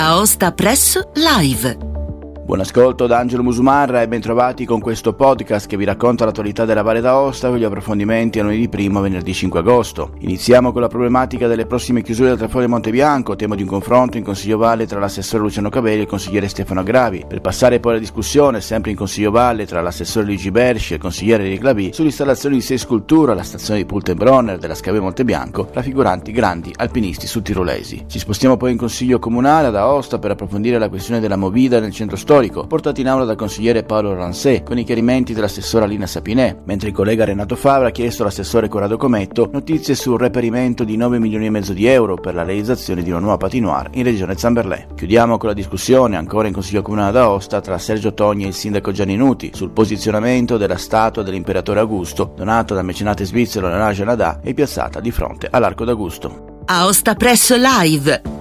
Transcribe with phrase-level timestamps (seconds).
[0.00, 1.89] Aosta Press Live
[2.50, 6.82] Buon ascolto da Angelo Musumarra e bentrovati con questo podcast che vi racconta l'attualità della
[6.82, 10.14] Valle d'Aosta con gli approfondimenti a lunedì primo venerdì 5 agosto.
[10.18, 14.16] Iniziamo con la problematica delle prossime chiusure del traforo di Montebianco, tema di un confronto
[14.16, 17.92] in Consiglio Valle tra l'assessore Luciano Cavelli e il consigliere Stefano Agravi, per passare poi
[17.92, 22.56] alla discussione, sempre in Consiglio Valle, tra l'assessore Luigi Bersci e il consigliere Eric sull'installazione
[22.56, 28.06] di sei sculture alla stazione di Pultenbronner della Scave Montebianco, raffiguranti grandi alpinisti sudtirolesi.
[28.08, 31.92] Ci spostiamo poi in Consiglio Comunale ad Aosta per approfondire la questione della movida nel
[31.92, 36.06] centro storico storico, portato in aula dal consigliere Paolo Ransè, con i chiarimenti dell'assessora Lina
[36.06, 40.96] Sapinè, mentre il collega Renato Favra ha chiesto all'assessore Corrado Cometto notizie sul reperimento di
[40.96, 44.36] 9 milioni e mezzo di euro per la realizzazione di una nuova patinoire in regione
[44.36, 44.86] Zamberlè.
[44.94, 48.90] Chiudiamo con la discussione, ancora in Consiglio Comunale d'Aosta, tra Sergio Togni e il sindaco
[48.90, 54.54] Gianni Nuti sul posizionamento della statua dell'imperatore Augusto, donata dal mecenate svizzero Leonardo Nadà e
[54.54, 56.62] piazzata di fronte all'Arco d'Augusto.
[56.66, 58.40] Aosta Press Live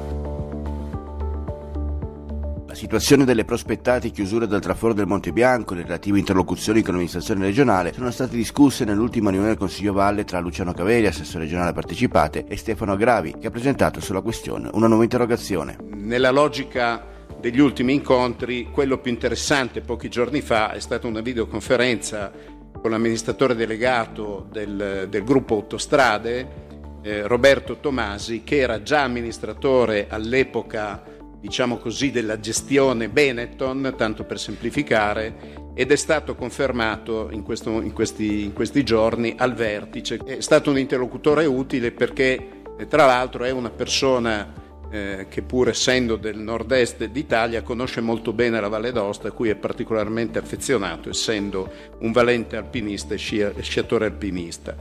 [2.80, 7.44] situazione delle prospettate chiusure del traforo del Monte Bianco e le relative interlocuzioni con l'amministrazione
[7.44, 12.46] regionale sono state discusse nell'ultima riunione del Consiglio Valle tra Luciano Caveri, assessore regionale partecipate,
[12.48, 15.76] e Stefano Agravi, che ha presentato sulla questione una nuova interrogazione.
[15.90, 17.04] Nella logica
[17.38, 22.32] degli ultimi incontri, quello più interessante pochi giorni fa è stata una videoconferenza
[22.80, 26.68] con l'amministratore delegato del, del gruppo Autostrade,
[27.02, 34.40] eh, Roberto Tomasi, che era già amministratore all'epoca diciamo così, della gestione Benetton, tanto per
[34.40, 40.18] semplificare, ed è stato confermato in, questo, in, questi, in questi, giorni al vertice.
[40.18, 44.54] È stato un interlocutore utile perché, eh, tra l'altro, è una persona
[44.92, 49.50] eh, che pur essendo del nord-est d'Italia conosce molto bene la Valle d'Aosta, a cui
[49.50, 54.76] è particolarmente affezionato, essendo un valente alpinista e sciatore alpinista.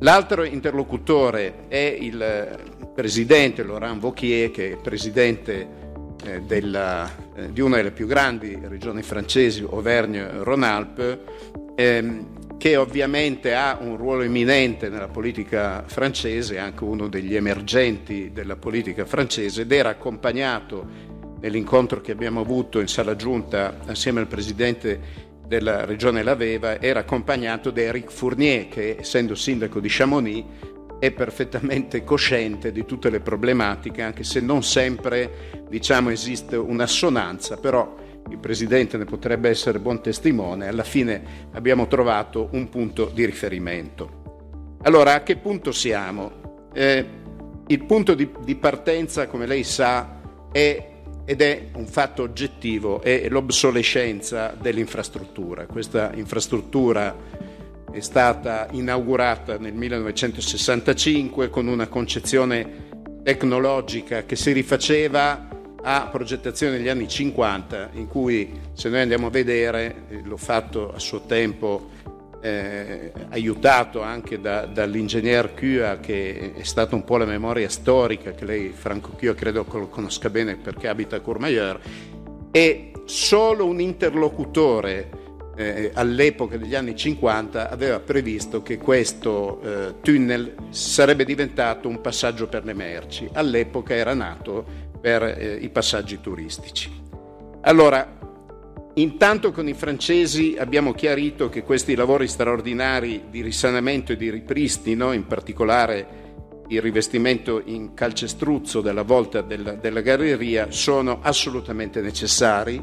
[0.00, 5.66] L'altro interlocutore è il presidente Laurent Vauquier, che è presidente eh,
[6.46, 11.18] della, eh, di una delle più grandi regioni francesi, Auvergne-Rhône-Alpes,
[11.74, 18.56] ehm, che ovviamente ha un ruolo eminente nella politica francese, anche uno degli emergenti della
[18.56, 20.86] politica francese, ed era accompagnato
[21.40, 27.70] nell'incontro che abbiamo avuto in sala giunta assieme al presidente della regione Laveva, era accompagnato
[27.70, 30.44] da Eric Fournier, che essendo sindaco di Chamonix
[31.02, 37.96] è perfettamente cosciente di tutte le problematiche, anche se non sempre diciamo, esiste un'assonanza, però
[38.30, 44.78] il Presidente ne potrebbe essere buon testimone, alla fine abbiamo trovato un punto di riferimento.
[44.82, 46.68] Allora, a che punto siamo?
[46.72, 47.04] Eh,
[47.66, 50.20] il punto di, di, partenza, come lei sa,
[50.52, 50.86] è
[51.24, 55.66] ed è un fatto oggettivo, è l'obsolescenza dell'infrastruttura.
[55.66, 57.41] Questa infrastruttura
[57.92, 62.90] è stata inaugurata nel 1965 con una concezione
[63.22, 65.48] tecnologica che si rifaceva
[65.82, 70.92] a progettazione degli anni 50, in cui se noi andiamo a vedere, eh, l'ho fatto
[70.92, 71.90] a suo tempo
[72.40, 78.44] eh, aiutato anche da, dall'ingegner Cua che è stata un po' la memoria storica che
[78.44, 81.78] lei Franco Cua credo lo conosca bene perché abita a Courmayeur,
[82.50, 85.21] è solo un interlocutore
[85.62, 92.48] eh, all'epoca degli anni 50 aveva previsto che questo eh, tunnel sarebbe diventato un passaggio
[92.48, 93.28] per le merci.
[93.32, 94.64] All'epoca era nato
[95.00, 96.90] per eh, i passaggi turistici.
[97.62, 98.18] Allora,
[98.94, 105.12] intanto con i francesi abbiamo chiarito che questi lavori straordinari di risanamento e di ripristino,
[105.12, 106.20] in particolare
[106.68, 112.80] il rivestimento in calcestruzzo della volta della, della galleria, sono assolutamente necessari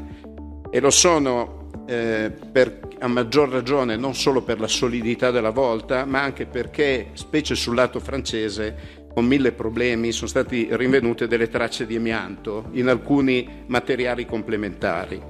[0.70, 1.59] e lo sono
[1.90, 7.08] eh, per, a maggior ragione non solo per la solidità della volta, ma anche perché,
[7.14, 12.86] specie sul lato francese, con mille problemi sono state rinvenute delle tracce di amianto in
[12.86, 15.20] alcuni materiali complementari.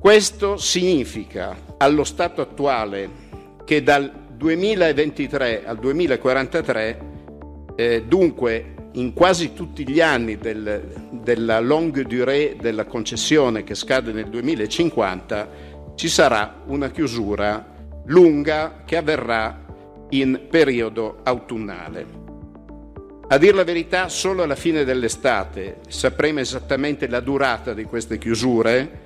[0.00, 3.24] Questo significa, allo stato attuale,
[3.66, 7.00] che dal 2023 al 2043,
[7.76, 14.12] eh, dunque in quasi tutti gli anni del, della longue durée della concessione che scade
[14.12, 17.74] nel 2050 ci sarà una chiusura
[18.06, 19.64] lunga che avverrà
[20.10, 22.24] in periodo autunnale.
[23.28, 29.04] A dir la verità, solo alla fine dell'estate sapremo esattamente la durata di queste chiusure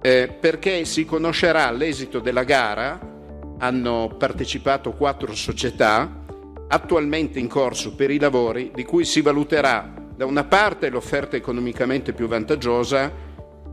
[0.00, 3.10] eh, perché si conoscerà l'esito della gara.
[3.58, 6.21] Hanno partecipato quattro società
[6.72, 12.14] attualmente in corso per i lavori di cui si valuterà da una parte l'offerta economicamente
[12.14, 13.12] più vantaggiosa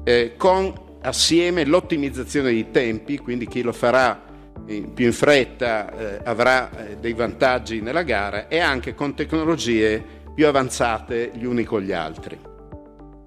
[0.04, 4.28] eh, con assieme l'ottimizzazione dei tempi, quindi chi lo farà
[4.66, 10.04] più in fretta eh, avrà eh, dei vantaggi nella gara e anche con tecnologie
[10.36, 12.38] più avanzate gli uni con gli altri.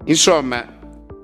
[0.05, 0.65] Insomma,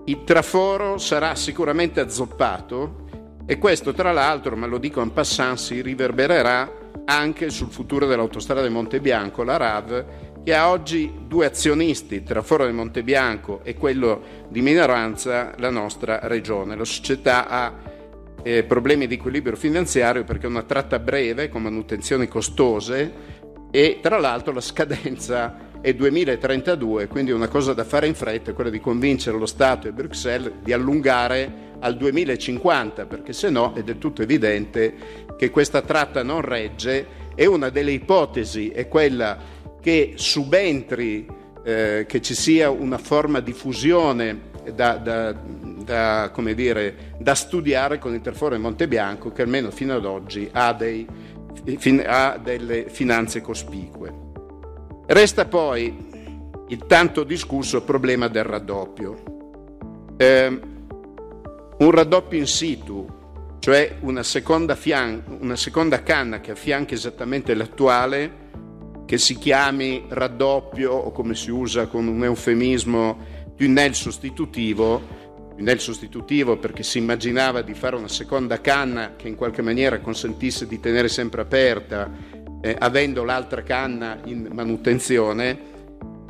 [0.06, 3.06] il traforo sarà sicuramente azzoppato
[3.46, 8.65] e questo tra l'altro, ma lo dico en passant, si riverbererà anche sul futuro dell'autostrada
[8.65, 10.06] di Montebianco, la RAV,
[10.44, 16.75] che ha oggi due azionisti, Traforo di Montebianco e quello di minoranza, la nostra regione.
[16.75, 17.74] La società ha
[18.44, 23.38] eh, problemi di equilibrio finanziario perché è una tratta breve con manutenzioni costose
[23.71, 28.54] e tra l'altro la scadenza è 2032, quindi una cosa da fare in fretta è
[28.54, 33.84] quella di convincere lo Stato e Bruxelles di allungare al 2050, perché se no è
[33.84, 34.94] del tutto evidente
[35.38, 39.38] che questa tratta non regge e una delle ipotesi è quella
[39.80, 41.26] che subentri,
[41.64, 48.14] eh, che ci sia una forma di fusione da, da, da, dire, da studiare con
[48.14, 51.08] il Traforo e Montebianco, che almeno fino ad oggi ha, dei,
[51.78, 54.28] fin, ha delle finanze cospicue.
[55.12, 55.92] Resta poi
[56.68, 60.14] il tanto discusso problema del raddoppio.
[60.18, 60.60] Eh,
[61.80, 63.08] un raddoppio in situ,
[63.58, 68.50] cioè una seconda, fian- una seconda canna che affianchi esattamente l'attuale,
[69.08, 73.18] che si chiami raddoppio o come si usa con un eufemismo
[73.58, 75.02] tunnel sostitutivo,
[75.56, 80.68] tunnel sostitutivo perché si immaginava di fare una seconda canna che in qualche maniera consentisse
[80.68, 82.12] di tenere sempre aperta,
[82.62, 85.68] eh, avendo l'altra canna in manutenzione,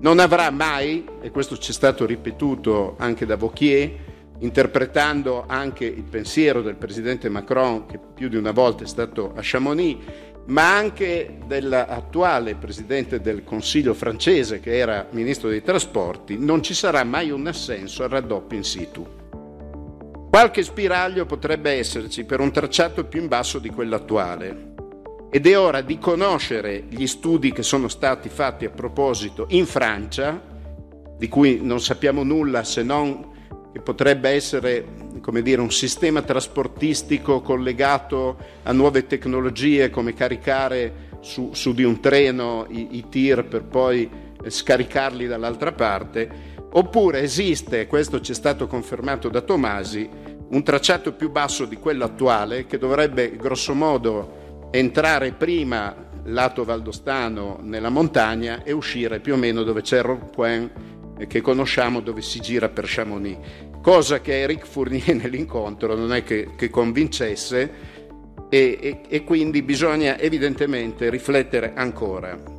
[0.02, 4.08] non avrà mai, e questo ci è stato ripetuto anche da Vauquier,
[4.40, 9.42] interpretando anche il pensiero del presidente Macron, che più di una volta è stato a
[9.42, 9.98] Chamonix,
[10.46, 17.04] ma anche dell'attuale presidente del Consiglio francese, che era ministro dei trasporti, non ci sarà
[17.04, 19.08] mai un assenso al raddoppio in situ.
[20.30, 24.69] Qualche spiraglio potrebbe esserci per un tracciato più in basso di quello attuale.
[25.32, 30.42] Ed è ora di conoscere gli studi che sono stati fatti a proposito in Francia,
[31.18, 33.28] di cui non sappiamo nulla se non
[33.72, 34.84] che potrebbe essere
[35.44, 42.66] dire, un sistema trasportistico collegato a nuove tecnologie come caricare su, su di un treno
[42.68, 44.10] i, i tir per poi
[44.44, 50.10] scaricarli dall'altra parte, oppure esiste, questo ci è stato confermato da Tomasi,
[50.50, 54.39] un tracciato più basso di quello attuale che dovrebbe grossomodo
[54.72, 55.96] entrare prima
[56.26, 60.72] lato valdostano nella montagna e uscire più o meno dove c'è Rouen
[61.28, 63.38] che conosciamo dove si gira per Chamonix,
[63.82, 67.98] cosa che Eric Fournier nell'incontro non è che, che convincesse
[68.50, 72.58] e, e, e quindi bisogna evidentemente riflettere ancora.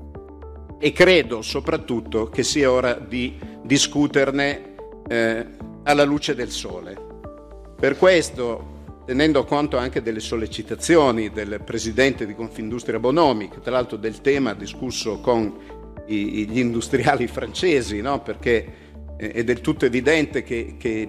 [0.79, 4.75] E credo soprattutto che sia ora di discuterne
[5.09, 5.47] eh,
[5.85, 7.09] alla luce del sole.
[7.79, 8.70] Per questo,
[9.11, 14.51] tenendo conto anche delle sollecitazioni del presidente di Confindustria Bonomi, che tra l'altro del tema
[14.51, 15.53] ha discusso con
[16.07, 18.23] gli industriali francesi, no?
[18.23, 21.09] perché è del tutto evidente che, che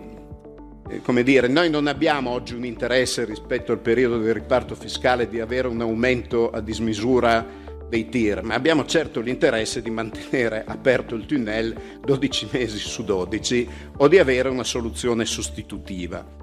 [1.04, 5.40] come dire, noi non abbiamo oggi un interesse rispetto al periodo del riparto fiscale di
[5.40, 7.46] avere un aumento a dismisura
[7.88, 13.70] dei tir, ma abbiamo certo l'interesse di mantenere aperto il tunnel 12 mesi su 12
[13.98, 16.41] o di avere una soluzione sostitutiva.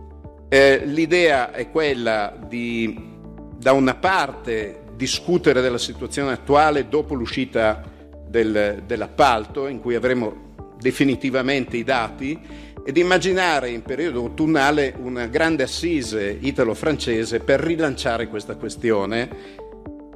[0.51, 2.99] Eh, l'idea è quella di,
[3.57, 7.85] da una parte, discutere della situazione attuale dopo l'uscita
[8.27, 12.41] del, dell'appalto, in cui avremo definitivamente i dati,
[12.83, 19.29] ed immaginare in periodo autunnale una grande assise italo-francese per rilanciare questa questione,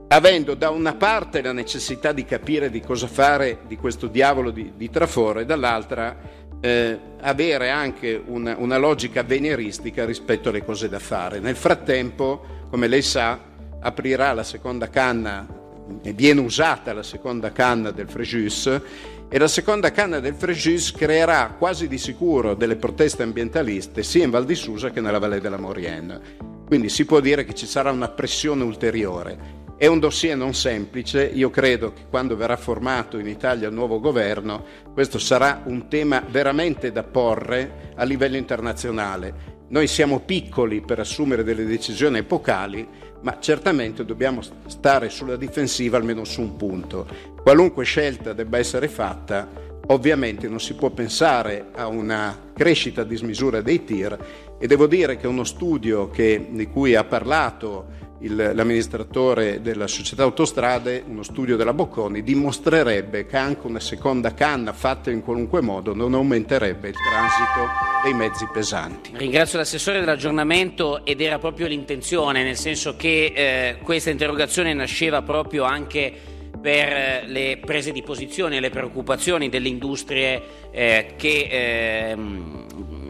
[0.09, 4.73] avendo da una parte la necessità di capire di cosa fare di questo diavolo di,
[4.77, 6.17] di traforo e dall'altra
[6.65, 11.41] eh, avere anche una, una logica avveniristica rispetto alle cose da fare.
[11.41, 13.39] Nel frattempo, come lei sa,
[13.81, 15.45] aprirà la seconda canna,
[16.15, 18.81] viene usata la seconda canna del Frejus
[19.29, 24.31] e la seconda canna del Frejus creerà quasi di sicuro delle proteste ambientaliste sia in
[24.31, 26.21] Val di Susa che nella Valle della Maurienne.
[26.65, 29.62] Quindi si può dire che ci sarà una pressione ulteriore.
[29.83, 33.99] È un dossier non semplice, io credo che quando verrà formato in Italia il nuovo
[33.99, 39.35] governo questo sarà un tema veramente da porre a livello internazionale.
[39.71, 42.87] Noi siamo piccoli per assumere delle decisioni epocali,
[43.23, 47.05] ma certamente dobbiamo stare sulla difensiva almeno su un punto.
[47.43, 49.49] Qualunque scelta debba essere fatta,
[49.89, 54.17] ovviamente non si può pensare a una crescita a dismisura dei tir
[54.61, 60.23] e devo dire che uno studio che, di cui ha parlato il, l'amministratore della società
[60.23, 65.95] autostrade, uno studio della Bocconi, dimostrerebbe che anche una seconda canna fatta in qualunque modo
[65.95, 67.69] non aumenterebbe il transito
[68.03, 69.11] dei mezzi pesanti.
[69.15, 75.65] Ringrazio l'assessore dell'aggiornamento ed era proprio l'intenzione, nel senso che eh, questa interrogazione nasceva proprio
[75.65, 76.13] anche
[76.61, 82.17] per le prese di posizione e le preoccupazioni delle industrie eh, che eh,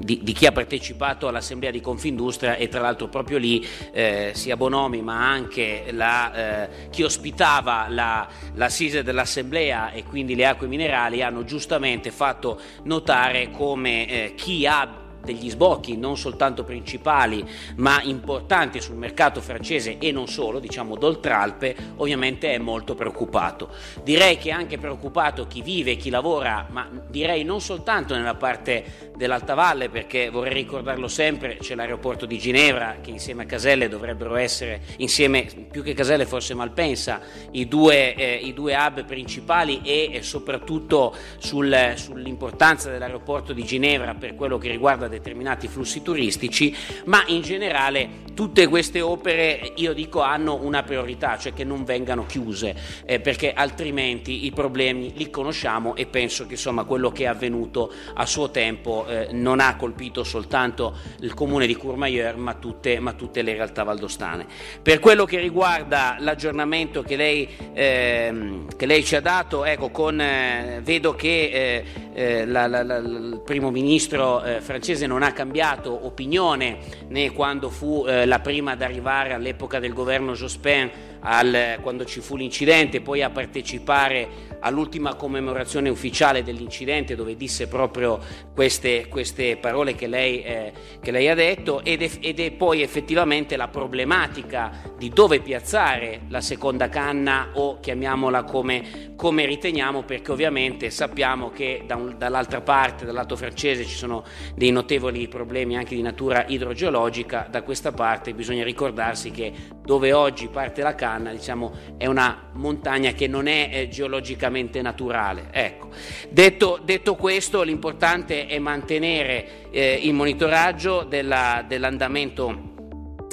[0.02, 4.56] di, di, chi ha partecipato all'assemblea di Confindustria e tra l'altro proprio lì eh, sia
[4.56, 11.22] Bonomi ma anche la, eh, chi ospitava la, l'assise dell'assemblea e quindi le acque minerali
[11.22, 17.44] hanno giustamente fatto notare come eh, chi ha degli sbocchi non soltanto principali
[17.76, 23.68] ma importanti sul mercato francese e non solo, diciamo d'Oltralpe, ovviamente è molto preoccupato.
[24.02, 29.10] Direi che è anche preoccupato chi vive, chi lavora, ma direi non soltanto nella parte
[29.16, 34.36] dell'Alta Valle, perché vorrei ricordarlo sempre, c'è l'aeroporto di Ginevra che insieme a Caselle dovrebbero
[34.36, 37.20] essere, insieme più che Caselle forse Malpensa,
[37.52, 44.14] i due, eh, i due hub principali e, e soprattutto sul, sull'importanza dell'aeroporto di Ginevra
[44.14, 50.20] per quello che riguarda determinati flussi turistici, ma in generale tutte queste opere, io dico,
[50.20, 55.94] hanno una priorità, cioè che non vengano chiuse, eh, perché altrimenti i problemi li conosciamo
[55.94, 60.24] e penso che insomma quello che è avvenuto a suo tempo eh, non ha colpito
[60.24, 64.46] soltanto il comune di Courmayeur, ma tutte, ma tutte le realtà valdostane.
[64.80, 70.20] Per quello che riguarda l'aggiornamento che lei, eh, che lei ci ha dato, ecco, con,
[70.20, 75.32] eh, vedo che eh, eh, la, la, la, il primo ministro francese francese non ha
[75.32, 76.78] cambiato opinione
[77.08, 80.90] né quando fu eh, la prima ad arrivare all'epoca del governo Jospin
[81.20, 88.18] al, quando ci fu l'incidente, poi a partecipare all'ultima commemorazione ufficiale dell'incidente dove disse proprio
[88.54, 92.82] queste, queste parole che lei, eh, che lei, ha detto ed è, ed è, poi
[92.82, 100.32] effettivamente la problematica di dove piazzare la seconda canna o chiamiamola come, come riteniamo perché
[100.32, 105.76] ovviamente sappiamo che da un, dall'altra parte, dal lato francese ci sono dei notevoli problemi
[105.76, 109.52] anche di natura idrogeologica, da questa parte bisogna ricordarsi che
[109.84, 114.51] dove oggi parte la canna diciamo, è una montagna che non è eh, geologicamente
[114.82, 115.48] naturale.
[115.50, 115.88] Ecco.
[116.28, 122.70] Detto, detto, questo, l'importante è mantenere eh, il monitoraggio della, dell'andamento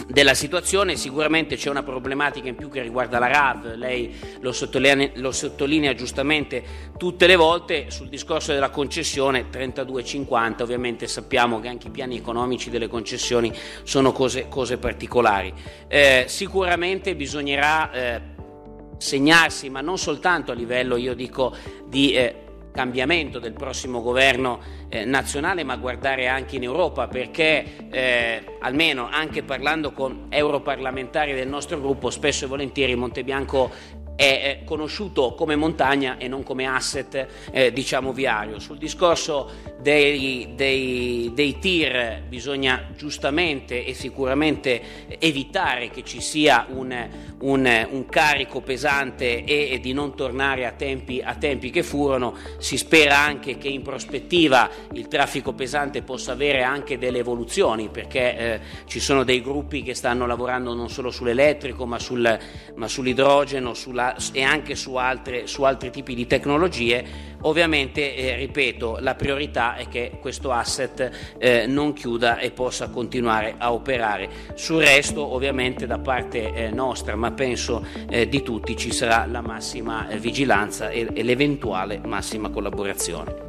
[0.09, 5.11] della situazione, sicuramente c'è una problematica in più che riguarda la RAV, lei lo sottolinea,
[5.15, 6.63] lo sottolinea, giustamente
[6.97, 12.71] tutte le volte sul discorso della concessione 32,50, ovviamente sappiamo che anche i piani economici
[12.71, 15.53] delle concessioni sono cose, cose particolari.
[15.87, 18.21] Eh, sicuramente bisognerà eh,
[18.99, 21.55] segnarsi, ma non soltanto a livello, io dico,
[21.87, 22.13] di...
[22.13, 29.09] Eh, cambiamento del prossimo governo eh, nazionale, ma guardare anche in Europa, perché eh, almeno
[29.11, 33.69] anche parlando con europarlamentari del nostro gruppo, spesso e volentieri Montebianco
[34.19, 38.59] è conosciuto come montagna e non come asset eh, diciamo viario.
[38.59, 39.49] Sul discorso
[39.79, 46.93] dei, dei, dei, tir bisogna giustamente e sicuramente evitare che ci sia un,
[47.39, 52.35] un, un carico pesante e, e, di non tornare a tempi, a tempi che furono.
[52.57, 58.37] Si spera anche che in prospettiva il traffico pesante possa avere anche delle evoluzioni perché
[58.37, 62.37] eh, ci sono dei gruppi che stanno lavorando non solo sull'elettrico ma, sul,
[62.75, 67.03] ma sull'idrogeno sulla e anche su, altre, su altri tipi di tecnologie,
[67.41, 73.55] ovviamente, eh, ripeto, la priorità è che questo asset eh, non chiuda e possa continuare
[73.57, 74.29] a operare.
[74.55, 79.41] Sul resto, ovviamente, da parte eh, nostra, ma penso eh, di tutti, ci sarà la
[79.41, 83.48] massima eh, vigilanza e, e l'eventuale massima collaborazione.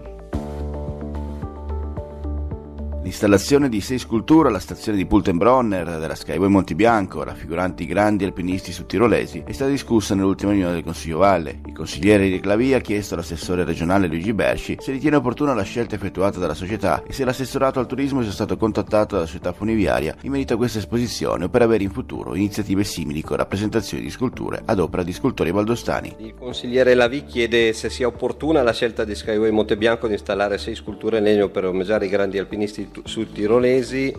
[3.03, 9.43] L'installazione di sei sculture alla stazione di Pultenbronner della Skyway Montibianco, raffiguranti grandi alpinisti sudtirolesi,
[9.47, 11.61] è stata discussa nell'ultima riunione del Consiglio Valle.
[11.65, 15.95] Il consigliere di Clavia ha chiesto all'assessore regionale Luigi Berci se ritiene opportuna la scelta
[15.95, 20.33] effettuata dalla società e se l'assessorato al turismo sia stato contattato dalla società funiviaria in
[20.33, 24.61] merito a questa esposizione o per avere in futuro iniziative simili con rappresentazioni di sculture
[24.67, 26.17] ad opera di scultori valdostani.
[26.19, 30.75] Il consigliere Lavi chiede se sia opportuna la scelta di Skyway Montebianco di installare sei
[30.75, 34.15] sculture in legno per omaggiare i grandi alpinisti sud tirolesi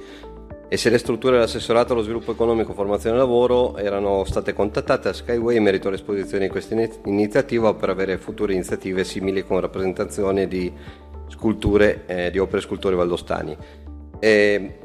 [0.73, 5.13] e se le strutture dell'assessorato allo sviluppo economico, formazione e lavoro erano state contattate a
[5.13, 6.75] Skyway in merito all'esposizione di questa
[7.05, 10.71] iniziativa per avere future iniziative simili con rappresentazione di
[11.27, 13.57] sculture, eh, di opere scultori valdostani.
[14.17, 14.79] E,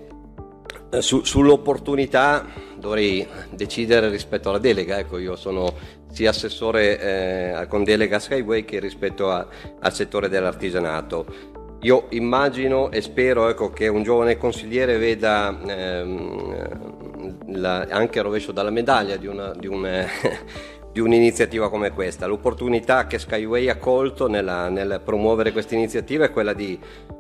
[0.91, 2.47] eh, su, sull'opportunità
[2.79, 5.73] dovrei decidere rispetto alla delega, ecco, io sono
[6.11, 6.99] sia assessore
[7.61, 9.47] eh, con delega Skyway che rispetto a,
[9.81, 11.55] al settore dell'artigianato.
[11.87, 18.51] Io immagino e spero ecco, che un giovane consigliere veda ehm, la, anche il rovescio
[18.51, 19.87] dalla medaglia di, una, di, un,
[20.91, 22.27] di, un'iniziativa come questa.
[22.27, 26.77] L'opportunità che Skyway ha colto nella, nel promuovere questa iniziativa è quella di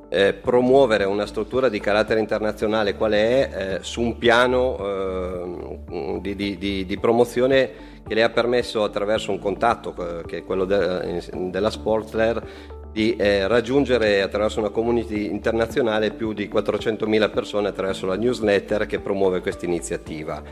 [0.08, 6.34] eh, promuovere una struttura di carattere internazionale qual è eh, su un piano eh, di,
[6.34, 10.64] di, di, di, promozione che le ha permesso attraverso un contatto eh, che è quello
[10.64, 18.06] de, della Sportler di eh, raggiungere attraverso una community internazionale più di 400.000 persone attraverso
[18.06, 20.42] la newsletter che promuove questa iniziativa.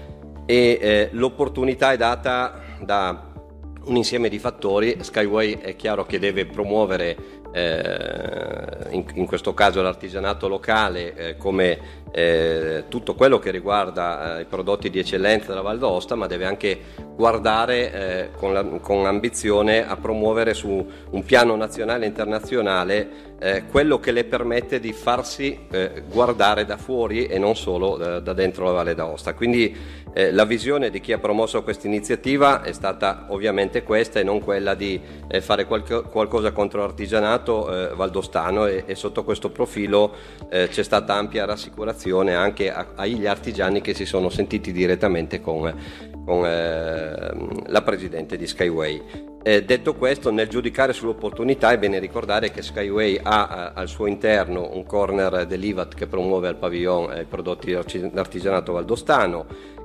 [0.45, 3.33] E eh, l'opportunità è data da
[3.87, 7.17] un insieme di fattori, Skyway è chiaro che deve promuovere
[7.51, 8.63] eh,
[8.95, 14.45] in, in, questo caso l'artigianato locale eh, come eh, tutto quello che riguarda eh, i
[14.45, 16.79] prodotti di eccellenza della Val d'Aosta, ma deve anche
[17.17, 23.09] guardare eh, con, la, con, ambizione a promuovere su un piano nazionale e internazionale
[23.41, 25.67] eh, quello che le permette di farsi
[26.09, 29.35] guardare da fuori e non solo da dentro la Valle d'Aosta.
[29.35, 29.77] Quindi
[30.14, 34.40] eh, la visione di chi ha promosso questa iniziativa è stata ovviamente questa e non
[34.40, 35.00] quella di
[35.40, 40.14] fare qualche, qualcosa contro l'artigianato valdostano e, e, sotto questo profilo
[40.49, 45.73] c'è stata ampia rassicurazione anche a, agli artigiani che si sono sentiti direttamente con,
[46.25, 47.35] con eh,
[47.66, 49.33] la Presidente di Skyway.
[49.47, 54.06] Eh, detto questo, nel giudicare sull'opportunità è bene ricordare che Skyway ha eh, al suo
[54.06, 59.44] interno un corner dell'IVAT che promuove al pavillon eh, i prodotti d'artigianato valdostano,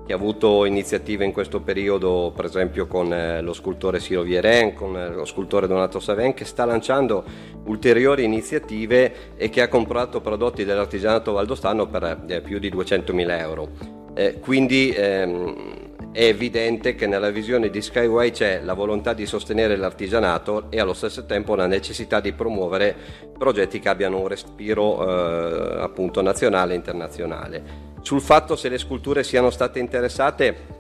[0.10, 4.74] che ha avuto iniziative in questo periodo, per esempio con eh, lo scultore Siro Vieren,
[4.74, 7.24] con eh, lo scultore Donato Saven, che sta lanciando
[7.66, 13.70] ulteriori iniziative e che ha comprato prodotti dell'artigianato valdostano per eh, più di 200.000 euro.
[14.16, 19.76] Eh, quindi ehm, è evidente che nella visione di Skyway c'è la volontà di sostenere
[19.76, 22.96] l'artigianato e allo stesso tempo la necessità di promuovere
[23.38, 27.89] progetti che abbiano un respiro eh, appunto nazionale e internazionale.
[28.02, 30.78] Sul fatto se le sculture siano state interessate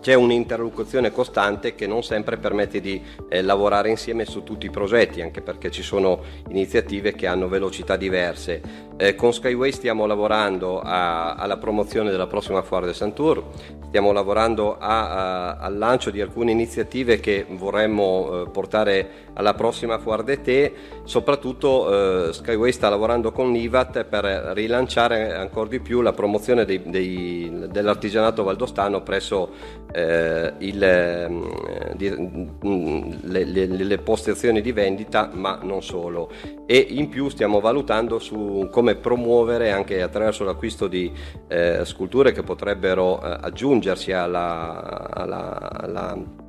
[0.00, 5.20] c'è un'interlocuzione costante che non sempre permette di eh, lavorare insieme su tutti i progetti,
[5.20, 8.60] anche perché ci sono iniziative che hanno velocità diverse.
[8.98, 13.44] Eh, con Skyway stiamo lavorando a, alla promozione della prossima Foire de Santour,
[13.88, 19.98] stiamo lavorando a, a, al lancio di alcune iniziative che vorremmo eh, portare alla prossima
[19.98, 20.72] Foire de Té,
[21.04, 24.24] soprattutto eh, Skyway sta lavorando con l'IVAT per
[24.54, 29.50] rilanciare ancora di più la promozione dei, dei, dell'artigianato valdostano presso
[29.92, 36.30] eh, il, eh, di, mm, le, le, le, postazioni di vendita, ma non solo.
[36.66, 41.12] E in più stiamo valutando su come promuovere anche attraverso l'acquisto di
[41.48, 46.44] eh, sculture che potrebbero eh, aggiungersi alla, alla, alla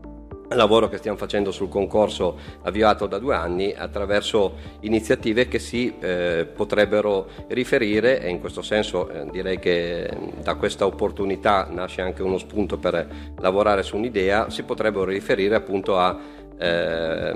[0.55, 6.47] lavoro che stiamo facendo sul concorso avviato da due anni attraverso iniziative che si eh,
[6.53, 10.09] potrebbero riferire e in questo senso eh, direi che
[10.41, 13.07] da questa opportunità nasce anche uno spunto per
[13.39, 16.17] lavorare su un'idea, si potrebbero riferire appunto a
[16.57, 17.35] eh,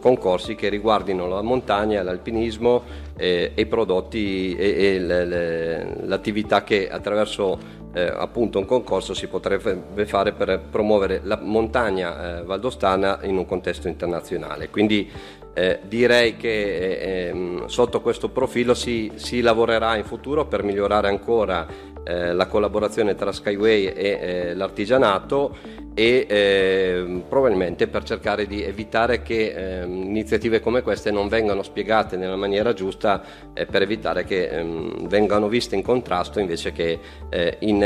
[0.00, 2.82] concorsi che riguardino la montagna, l'alpinismo
[3.16, 9.12] eh, e i prodotti e, e le, le, l'attività che attraverso eh, appunto un concorso
[9.14, 14.70] si potrebbe fare per promuovere la montagna eh, valdostana in un contesto internazionale.
[14.70, 15.10] Quindi
[15.54, 21.08] eh, direi che eh, ehm, sotto questo profilo si, si, lavorerà in futuro per migliorare
[21.08, 21.66] ancora
[22.04, 29.22] eh, la collaborazione tra Skyway e eh, l'artigianato e eh, probabilmente per cercare di evitare
[29.22, 34.48] che eh, iniziative come queste non vengano spiegate nella maniera giusta eh, per evitare che
[34.48, 37.82] ehm, vengano viste in contrasto invece che eh, in,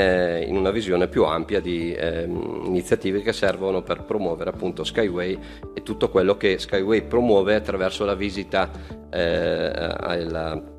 [0.46, 5.38] in, una visione più ampia di ehm, iniziative che servono per promuovere appunto Skyway
[5.74, 8.70] e tutto quello che Skyway promuove attraverso la visita
[9.10, 10.74] alla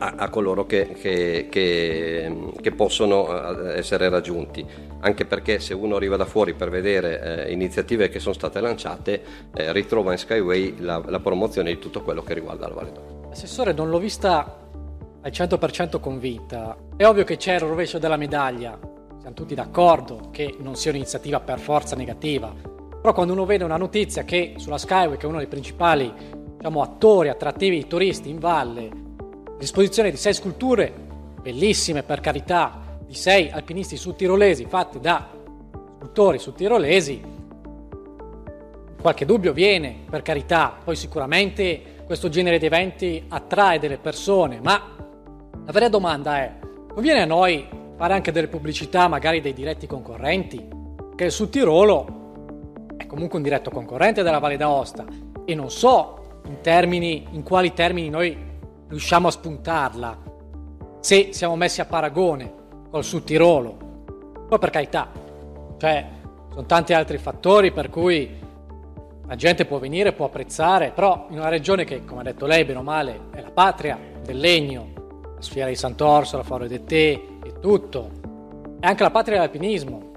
[0.00, 3.28] a, a coloro che, che, che, che, possono
[3.68, 4.66] eh, essere raggiunti,
[5.00, 9.22] anche perché se uno arriva da fuori per vedere eh, iniziative che sono state lanciate,
[9.54, 13.28] eh, ritrova in Skyway la, la, promozione di tutto quello che riguarda la Valle d'Oro.
[13.30, 14.58] Assessore, non l'ho vista
[15.20, 16.76] al 100% convinta.
[16.96, 18.78] È ovvio che c'è il rovescio della medaglia,
[19.20, 22.52] siamo tutti d'accordo che non sia un'iniziativa per forza negativa,
[23.00, 26.10] però quando uno vede una notizia che sulla Skyway, che è uno dei principali
[26.56, 29.08] diciamo, attori attrattivi di turisti in valle,
[29.60, 30.90] disposizione di sei sculture,
[31.42, 35.28] bellissime per carità, di sei alpinisti sudtirolesi fatte da
[35.98, 37.22] scultori sudtirolesi.
[39.00, 44.96] Qualche dubbio viene, per carità, poi sicuramente questo genere di eventi attrae delle persone, ma
[45.64, 46.54] la vera domanda è,
[46.92, 50.68] conviene a noi fare anche delle pubblicità, magari dei diretti concorrenti?
[51.14, 55.04] Che il Sud Tirolo è comunque un diretto concorrente della Valle d'Aosta
[55.44, 58.48] e non so in, termini, in quali termini noi
[58.90, 60.18] riusciamo a spuntarla
[61.00, 62.52] se siamo messi a paragone
[62.90, 63.88] col Sud Tirolo.
[64.48, 65.08] Poi per carità,
[65.78, 66.06] cioè,
[66.50, 68.38] sono tanti altri fattori per cui
[69.26, 72.64] la gente può venire, può apprezzare, però in una regione che, come ha detto lei,
[72.64, 74.88] bene o male, è la patria, del legno,
[75.36, 78.10] la sfiera di Sant'Orso, la Foro de Tè e tutto.
[78.80, 80.08] È anche la patria dell'alpinismo.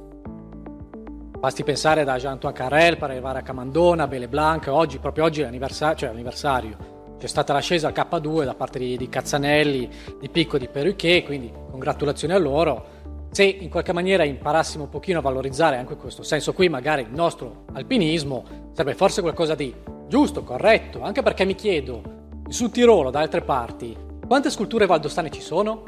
[1.38, 5.44] Basti pensare da Jean-Antoine Carrel per arrivare a Camandona, Belle Blanc, oggi, proprio oggi è
[5.44, 6.92] l'anniversario, cioè l'anniversario.
[7.24, 11.50] C'è stata l'ascesa al K2 da parte di, di Cazzanelli, di Picco di Peruchet, quindi
[11.72, 12.86] congratulazioni a loro.
[13.32, 17.14] Se in qualche maniera imparassimo un pochino a valorizzare anche questo senso qui, magari il
[17.14, 19.74] nostro alpinismo, sarebbe forse qualcosa di
[20.06, 22.02] giusto, corretto, anche perché mi chiedo,
[22.50, 23.96] sul Tirolo, da altre parti,
[24.28, 25.84] quante sculture valdostane ci sono?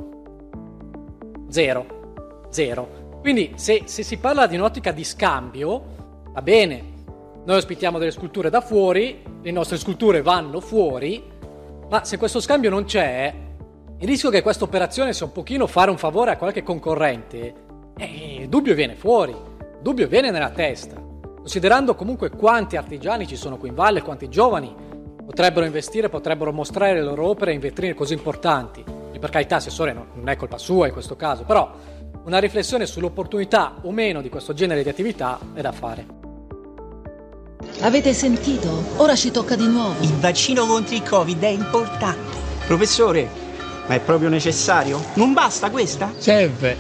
[1.50, 2.46] Zero.
[2.50, 3.20] Zero.
[3.20, 5.84] Quindi se, se si parla di un'ottica di scambio,
[6.32, 6.94] va bene,
[7.46, 11.24] noi ospitiamo delle sculture da fuori, le nostre sculture vanno fuori,
[11.90, 13.32] ma se questo scambio non c'è,
[14.00, 17.54] il rischio che questa operazione sia un pochino fare un favore a qualche concorrente,
[17.98, 20.96] eh, il dubbio viene fuori, il dubbio viene nella testa.
[20.96, 24.74] Considerando comunque quanti artigiani ci sono qui in valle, quanti giovani
[25.24, 28.84] potrebbero investire, potrebbero mostrare le loro opere in vetrine così importanti.
[29.12, 31.72] E per carità, Assessore, non è colpa sua in questo caso, però
[32.24, 36.25] una riflessione sull'opportunità o meno di questo genere di attività è da fare.
[37.82, 38.84] Avete sentito?
[38.98, 39.96] Ora ci tocca di nuovo.
[40.02, 42.38] Il vaccino contro il Covid è importante.
[42.66, 43.30] Professore,
[43.88, 45.04] ma è proprio necessario?
[45.16, 46.14] Non basta questa?
[46.18, 46.78] Serve,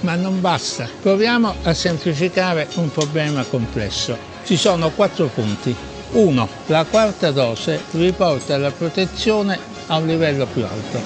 [0.00, 0.88] ma non basta.
[1.00, 4.16] Proviamo a semplificare un problema complesso.
[4.44, 5.76] Ci sono quattro punti.
[6.12, 6.48] 1.
[6.66, 11.02] La quarta dose riporta la protezione a un livello più alto.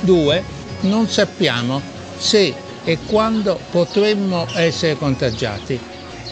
[0.00, 0.44] 2.
[0.80, 1.80] Non sappiamo
[2.16, 5.78] se e quando potremmo essere contagiati.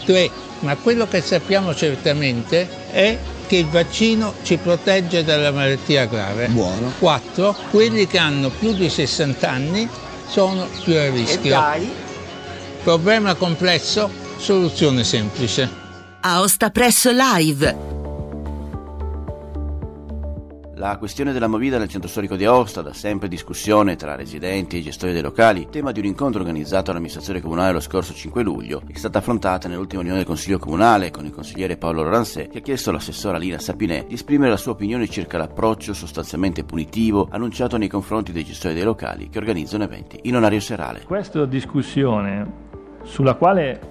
[0.03, 0.47] 3.
[0.59, 3.17] Ma quello che sappiamo certamente è
[3.47, 6.47] che il vaccino ci protegge dalla malattia grave.
[6.47, 6.93] Buono.
[6.99, 7.55] 4.
[7.71, 9.89] Quelli che hanno più di 60 anni
[10.27, 11.47] sono più a rischio.
[11.47, 11.91] E dai.
[12.83, 15.69] Problema complesso, soluzione semplice.
[16.21, 17.98] Aosta Press Live
[20.79, 24.81] la questione della movida nel centro storico di Aosta, da sempre discussione tra residenti e
[24.81, 28.95] gestori dei locali, tema di un incontro organizzato all'amministrazione comunale lo scorso 5 luglio, è
[28.97, 32.91] stata affrontata nell'ultima riunione del Consiglio Comunale con il consigliere Paolo Loransè, che ha chiesto
[32.91, 38.31] all'assessora Lina Sapinè di esprimere la sua opinione circa l'approccio sostanzialmente punitivo annunciato nei confronti
[38.31, 41.03] dei gestori dei locali che organizzano eventi in orario serale.
[41.03, 42.67] Questa discussione
[43.03, 43.81] sulla quale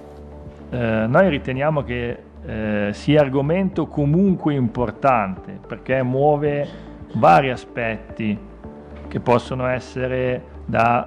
[0.70, 6.66] eh, noi riteniamo che eh, sia argomento comunque importante perché muove
[7.16, 8.38] vari aspetti
[9.06, 11.04] che possono essere dai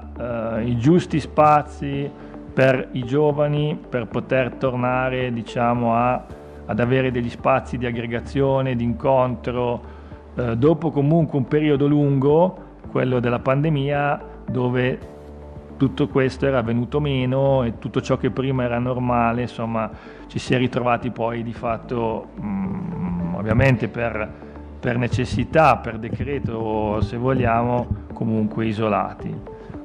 [0.68, 2.10] eh, giusti spazi
[2.54, 6.24] per i giovani per poter tornare diciamo, a,
[6.68, 9.82] ad avere degli spazi di aggregazione, di incontro,
[10.36, 15.10] eh, dopo comunque un periodo lungo, quello della pandemia, dove
[15.78, 19.90] tutto questo era venuto meno e tutto ciò che prima era normale, insomma,
[20.32, 24.32] ci si è ritrovati poi di fatto, mh, mm, ovviamente per,
[24.80, 29.36] per, necessità, per decreto, se vogliamo, comunque isolati.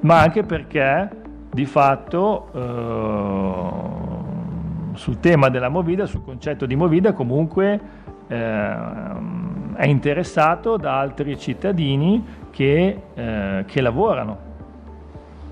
[0.02, 1.10] Ma anche perché
[1.50, 7.80] di fatto eh, sul tema della Movida, sul concetto di Movida, comunque
[8.28, 8.76] eh,
[9.74, 14.44] è interessato da altri cittadini che, eh, che lavorano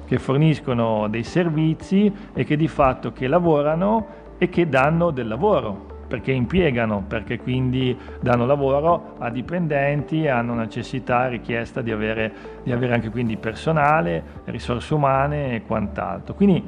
[0.07, 5.93] che forniscono dei servizi e che di fatto che lavorano e che danno del lavoro
[6.07, 12.95] perché impiegano, perché quindi danno lavoro a dipendenti, hanno necessità, richiesta di avere, di avere
[12.95, 16.35] anche quindi personale, risorse umane e quant'altro.
[16.35, 16.63] Quindi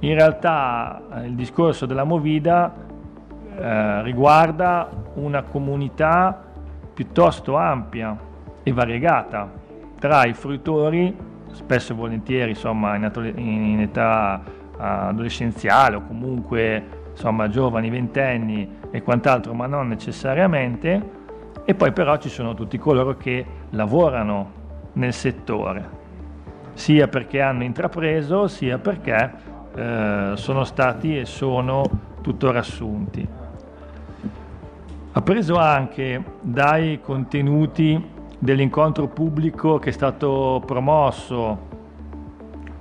[0.00, 2.74] in realtà eh, il discorso della Movida
[3.56, 6.42] eh, riguarda una comunità
[6.92, 8.18] piuttosto ampia
[8.62, 9.50] e variegata
[9.98, 11.16] tra i fruitori
[11.52, 14.40] spesso e volentieri insomma, in, in età
[14.76, 21.20] adolescenziale o comunque insomma, giovani, ventenni e quant'altro, ma non necessariamente.
[21.64, 24.60] E poi però ci sono tutti coloro che lavorano
[24.94, 25.88] nel settore,
[26.74, 29.32] sia perché hanno intrapreso, sia perché
[29.74, 31.84] eh, sono stati e sono
[32.20, 33.26] tuttora assunti.
[35.14, 41.68] Appreso anche dai contenuti dell'incontro pubblico che è stato promosso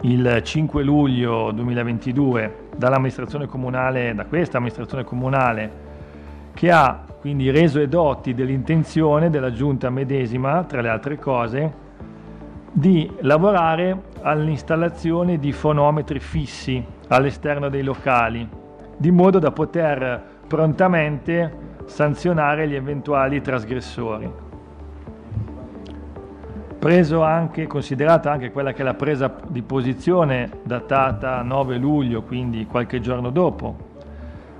[0.01, 5.89] il 5 luglio 2022 dall'amministrazione comunale, da questa amministrazione comunale,
[6.53, 11.73] che ha quindi reso edotti dell'intenzione della giunta medesima, tra le altre cose,
[12.71, 18.47] di lavorare all'installazione di fonometri fissi all'esterno dei locali,
[18.97, 24.49] di modo da poter prontamente sanzionare gli eventuali trasgressori
[26.81, 32.65] preso anche, considerata anche quella che è la presa di posizione datata 9 luglio, quindi
[32.65, 33.77] qualche giorno dopo,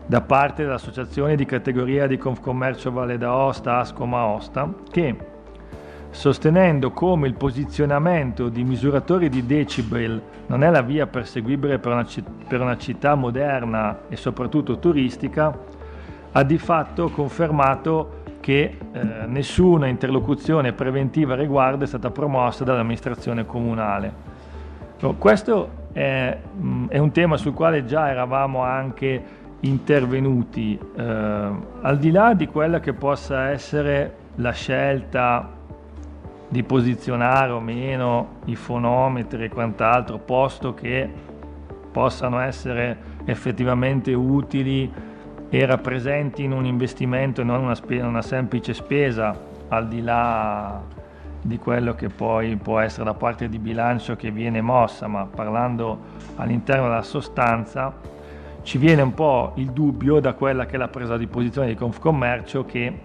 [0.05, 5.15] da parte dell'Associazione di categoria di Confcommercio Valle d'Aosta, Ascoma Aosta, che
[6.12, 12.05] sostenendo come il posizionamento di misuratori di decibel non è la via perseguibile per una,
[12.47, 15.57] per una città moderna e soprattutto turistica,
[16.34, 24.30] ha di fatto confermato che eh, nessuna interlocuzione preventiva riguardo è stata promossa dall'amministrazione comunale.
[25.17, 29.23] Questo è, mm, è, un tema sul quale già eravamo anche
[29.62, 35.49] intervenuti, eh, al di là di quella che possa essere la scelta
[36.47, 41.10] di posizionare o meno i fonometri e quant'altro, posto che
[41.91, 44.91] possano essere effettivamente utili
[45.54, 49.38] e rappresentino un investimento e non una, spe- una semplice spesa,
[49.68, 50.82] al di là
[51.42, 56.00] di quello che poi può essere la parte di bilancio che viene mossa, ma parlando
[56.38, 57.94] all'interno della sostanza,
[58.62, 61.76] ci viene un po' il dubbio da quella che è la presa di posizione di
[61.76, 63.00] Confcommercio che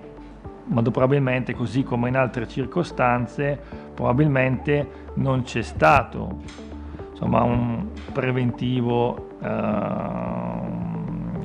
[0.67, 3.59] molto probabilmente, così come in altre circostanze,
[3.93, 6.43] probabilmente non c'è stato
[7.11, 10.86] insomma, un preventivo eh,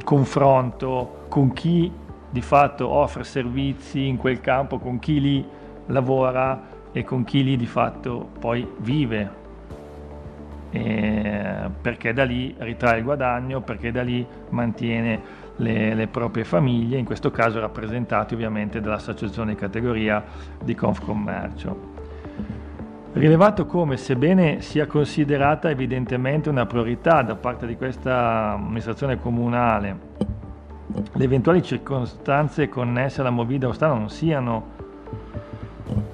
[0.03, 1.91] confronto con chi
[2.29, 5.45] di fatto offre servizi in quel campo, con chi lì
[5.87, 9.39] lavora e con chi lì di fatto poi vive,
[10.71, 16.97] e perché da lì ritrae il guadagno, perché da lì mantiene le, le, proprie famiglie,
[16.97, 20.23] in questo caso rappresentati ovviamente dall'associazione di categoria
[20.63, 21.90] di Confcommercio.
[23.13, 29.99] Rilevato come, sebbene sia considerata evidentemente una priorità da parte di questa amministrazione comunale,
[31.11, 34.79] le eventuali circostanze connesse alla movida ostana non siano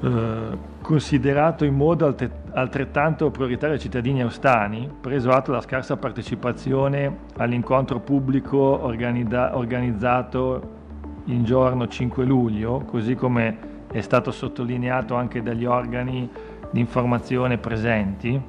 [0.02, 2.16] eh, considerato in modo
[2.54, 10.76] altrettanto prioritario ai cittadini austani, preso atto della scarsa partecipazione all'incontro pubblico organizza- organizzato
[11.26, 16.30] in giorno 5 luglio, così come è stato sottolineato anche dagli organi
[16.72, 18.40] di informazione presenti.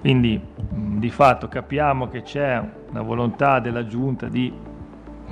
[0.00, 4.52] Quindi di fatto capiamo che c'è una volontà della Giunta di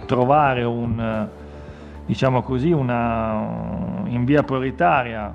[0.04, 1.28] trovare un,
[2.04, 5.34] diciamo così, una, in via prioritaria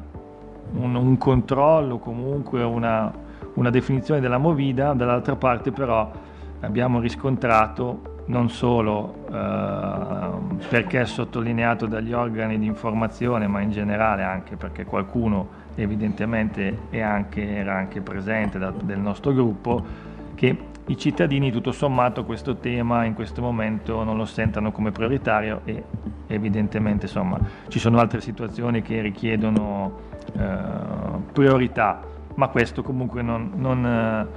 [0.76, 3.12] un, un controllo, comunque una,
[3.56, 6.12] una definizione della movida, dall'altra parte però
[6.62, 14.24] abbiamo riscontrato non solo eh, perché è sottolineato dagli organi di informazione, ma in generale
[14.24, 19.84] anche perché qualcuno evidentemente anche, era anche presente da, del nostro gruppo,
[20.36, 25.62] che i cittadini tutto sommato questo tema in questo momento non lo sentono come prioritario
[25.64, 25.84] e
[26.28, 30.00] evidentemente insomma ci sono altre situazioni che richiedono
[30.38, 30.58] eh,
[31.32, 32.02] priorità
[32.36, 34.28] ma questo comunque non, non,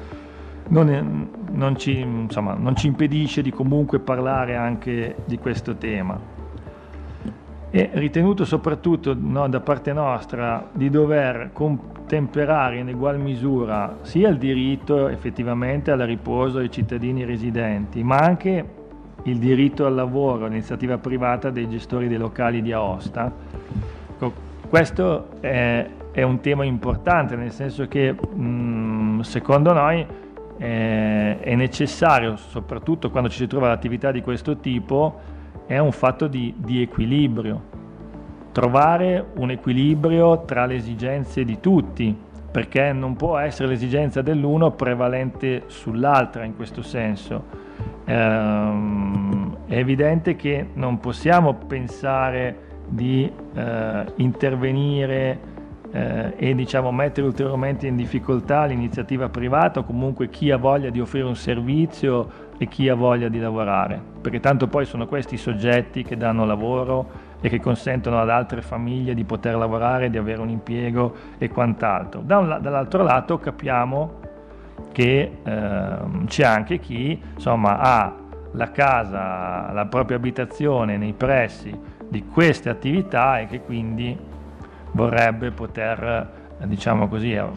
[0.68, 6.34] non, non, ci, insomma, non ci impedisce di comunque parlare anche di questo tema
[7.70, 14.38] e ritenuto soprattutto no, da parte nostra di dover contemperare in egual misura sia il
[14.38, 18.64] diritto effettivamente al riposo dei cittadini residenti, ma anche
[19.24, 23.30] il diritto al lavoro, l'iniziativa privata dei gestori dei locali di Aosta.
[24.68, 30.04] Questo è, è un tema importante, nel senso che mh, secondo noi
[30.56, 35.20] è, è necessario, soprattutto quando ci si trova l'attività di questo tipo,
[35.66, 37.74] è un fatto di, di equilibrio.
[38.52, 42.16] Trovare un equilibrio tra le esigenze di tutti,
[42.50, 47.44] perché non può essere l'esigenza dell'uno prevalente sull'altra in questo senso.
[48.06, 55.54] Ehm, è evidente che non possiamo pensare di eh, intervenire
[55.96, 61.00] eh, e diciamo, mettere ulteriormente in difficoltà l'iniziativa privata o comunque chi ha voglia di
[61.00, 65.38] offrire un servizio e chi ha voglia di lavorare, perché tanto poi sono questi i
[65.38, 70.42] soggetti che danno lavoro e che consentono ad altre famiglie di poter lavorare, di avere
[70.42, 72.20] un impiego e quant'altro.
[72.20, 74.20] Da un, dall'altro lato capiamo
[74.92, 78.14] che eh, c'è anche chi insomma, ha
[78.52, 81.74] la casa, la propria abitazione nei pressi
[82.08, 84.25] di queste attività e che quindi
[84.96, 87.52] vorrebbe poter, diciamo così, a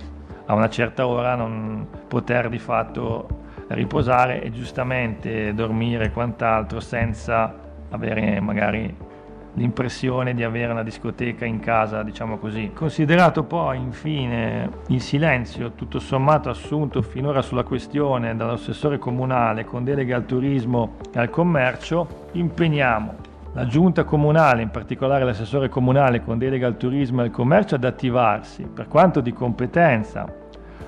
[0.54, 7.56] una certa ora non poter di fatto riposare e giustamente dormire e quant'altro senza
[7.89, 9.08] avere magari
[9.54, 12.71] l'impressione di avere una discoteca in casa, diciamo così.
[12.73, 20.15] Considerato poi infine il silenzio tutto sommato assunto finora sulla questione dall'assessore comunale con delega
[20.17, 26.67] al turismo e al commercio, impegniamo la giunta comunale, in particolare l'assessore comunale con delega
[26.67, 30.25] al turismo e al commercio, ad attivarsi per quanto di competenza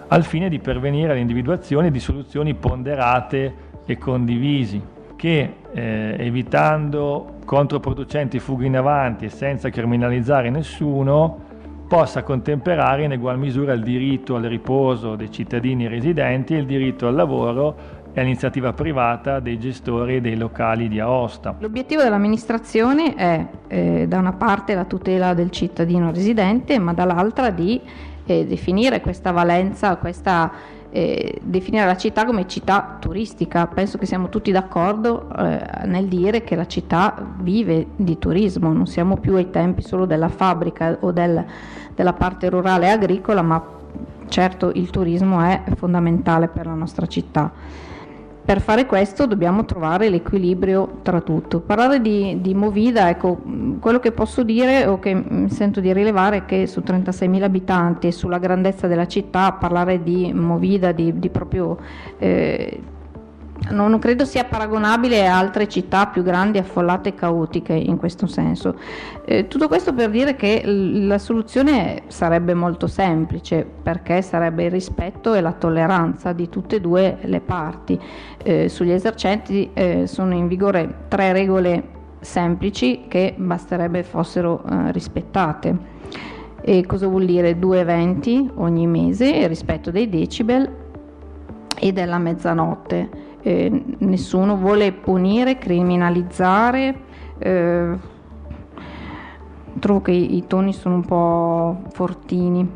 [0.07, 4.81] al fine di pervenire all'individuazione di soluzioni ponderate e condivisi
[5.15, 11.49] che eh, evitando controproducenti fughe in avanti e senza criminalizzare nessuno
[11.87, 17.07] possa contemperare in egual misura il diritto al riposo dei cittadini residenti e il diritto
[17.07, 21.55] al lavoro e all'iniziativa privata dei gestori dei locali di Aosta.
[21.59, 27.79] L'obiettivo dell'amministrazione è eh, da una parte la tutela del cittadino residente, ma dall'altra di
[28.25, 30.51] eh, definire questa valenza, questa,
[30.89, 33.67] eh, definire la città come città turistica.
[33.67, 38.87] Penso che siamo tutti d'accordo eh, nel dire che la città vive di turismo, non
[38.87, 41.43] siamo più ai tempi solo della fabbrica o del,
[41.95, 43.63] della parte rurale e agricola, ma
[44.27, 47.51] certo il turismo è fondamentale per la nostra città.
[48.43, 51.59] Per fare questo dobbiamo trovare l'equilibrio tra tutto.
[51.59, 53.39] Parlare di, di, Movida, ecco,
[53.79, 58.07] quello che posso dire o che mi sento di rilevare è che su 36.000 abitanti
[58.07, 61.77] e sulla grandezza della città parlare di Movida, di, di proprio
[62.17, 62.81] eh,
[63.69, 68.75] non credo sia paragonabile a altre città più grandi, affollate e caotiche in questo senso.
[69.23, 75.35] Eh, tutto questo per dire che la soluzione sarebbe molto semplice perché sarebbe il rispetto
[75.35, 77.99] e la tolleranza di tutte e due le parti.
[78.43, 85.99] Eh, sugli esercenti eh, sono in vigore tre regole semplici che basterebbe fossero eh, rispettate.
[86.63, 87.57] E cosa vuol dire?
[87.57, 90.79] Due eventi ogni mese, rispetto dei decibel
[91.79, 96.95] e della mezzanotte eh, nessuno vuole punire, criminalizzare.
[97.37, 97.97] Eh,
[99.79, 102.69] trovo che i, i, toni sono un po' fortini.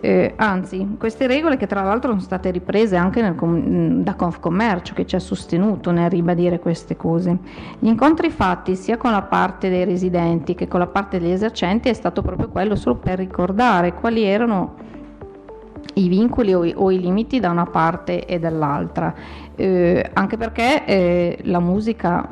[0.00, 5.06] Eh, anzi, queste regole che tra l'altro sono state riprese anche nel, da Confcommercio che
[5.06, 7.38] ci ha sostenuto nel ribadire queste cose.
[7.78, 11.88] Gli incontri fatti sia con la parte dei residenti che con la parte degli esercenti
[11.88, 14.92] è stato proprio quello solo per ricordare quali erano
[15.94, 19.14] i vincoli o i, o i limiti da una parte e dall'altra
[19.56, 22.28] eh, anche perché eh, la musica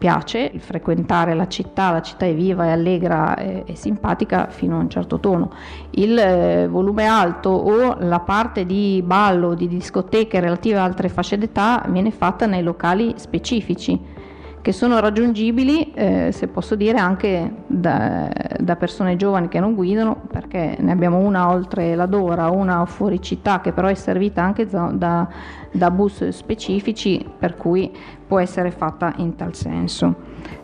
[0.00, 4.88] piace, frequentare la città, la città è viva, è allegra e, simpatica fino a un
[4.88, 5.52] certo tono.
[5.90, 11.36] Il eh, volume alto o la parte di ballo, di discoteche relative a altre fasce
[11.36, 14.19] d'età viene fatta nei locali specifici
[14.62, 20.20] che sono raggiungibili, eh, se posso dire, anche da, da, persone giovani che non guidano,
[20.30, 24.66] perché ne abbiamo una oltre la Dora, una fuori città, che però è servita anche
[24.66, 25.28] da,
[25.72, 27.90] da bus specifici, per cui
[28.26, 30.14] può essere fatta in tal senso.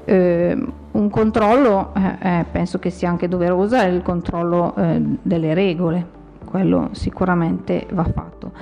[0.04, 5.54] Eh, un controllo, eh, eh penso che sia anche doveroso, è il controllo eh, delle
[5.54, 6.06] regole,
[6.46, 8.52] quello sicuramente va fatto.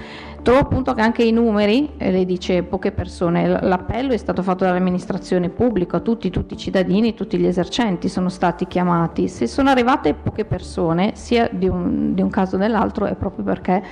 [0.44, 4.64] Trovo appunto che anche i numeri, eh, lei dice poche persone, l'appello è stato fatto
[4.64, 9.26] dall'amministrazione pubblica, tutti, tutti i cittadini, tutti gli esercenti sono stati chiamati.
[9.28, 13.42] Se sono arrivate poche persone, sia di un, di un caso o dell'altro, è proprio
[13.42, 13.82] perché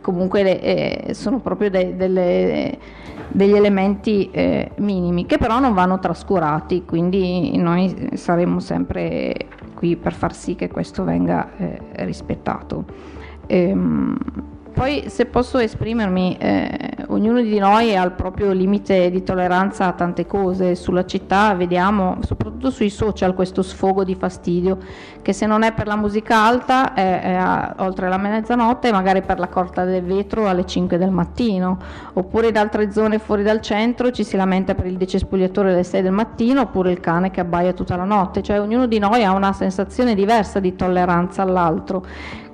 [0.00, 2.76] comunque le, eh, sono proprio de, delle,
[3.28, 10.12] degli elementi eh, minimi che però non vanno trascurati, quindi noi saremo sempre qui per
[10.12, 13.09] far sì che questo venga eh, rispettato.
[13.50, 14.16] Ehm,
[14.72, 19.92] poi se posso esprimermi, eh, ognuno di noi ha il proprio limite di tolleranza a
[19.92, 24.78] tante cose, sulla città vediamo, soprattutto sui social, questo sfogo di fastidio,
[25.20, 29.20] che se non è per la musica alta è, è a, oltre la mezzanotte, magari
[29.20, 31.76] per la corta del vetro alle 5 del mattino,
[32.14, 36.00] oppure in altre zone fuori dal centro ci si lamenta per il decespugliatore alle 6
[36.00, 39.32] del mattino, oppure il cane che abbaia tutta la notte, cioè ognuno di noi ha
[39.32, 42.02] una sensazione diversa di tolleranza all'altro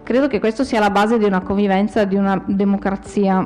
[0.06, 3.44] Credo che questo sia la base di una convivenza, di una democrazia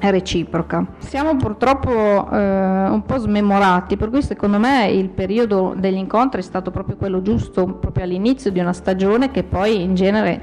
[0.00, 0.84] reciproca.
[0.98, 6.42] Siamo purtroppo eh, un po' smemorati, per cui secondo me il periodo degli incontri è
[6.42, 10.42] stato proprio quello giusto, proprio all'inizio di una stagione che poi in genere,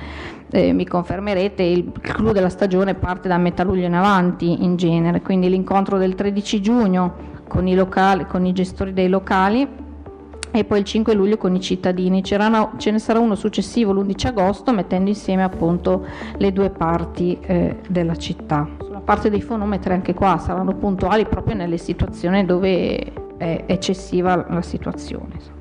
[0.50, 5.22] eh, mi confermerete, il clou della stagione parte da metà luglio in avanti in genere,
[5.22, 7.16] quindi l'incontro del 13 giugno
[7.50, 9.87] con i, locali, con i gestori dei locali
[10.60, 12.22] e poi il 5 luglio con i cittadini.
[12.22, 16.06] C'erano, ce ne sarà uno successivo l'11 agosto mettendo insieme appunto
[16.38, 18.68] le due parti eh, della città.
[18.80, 24.62] Sulla parte dei fonometri anche qua saranno puntuali proprio nelle situazioni dove è eccessiva la
[24.62, 25.57] situazione.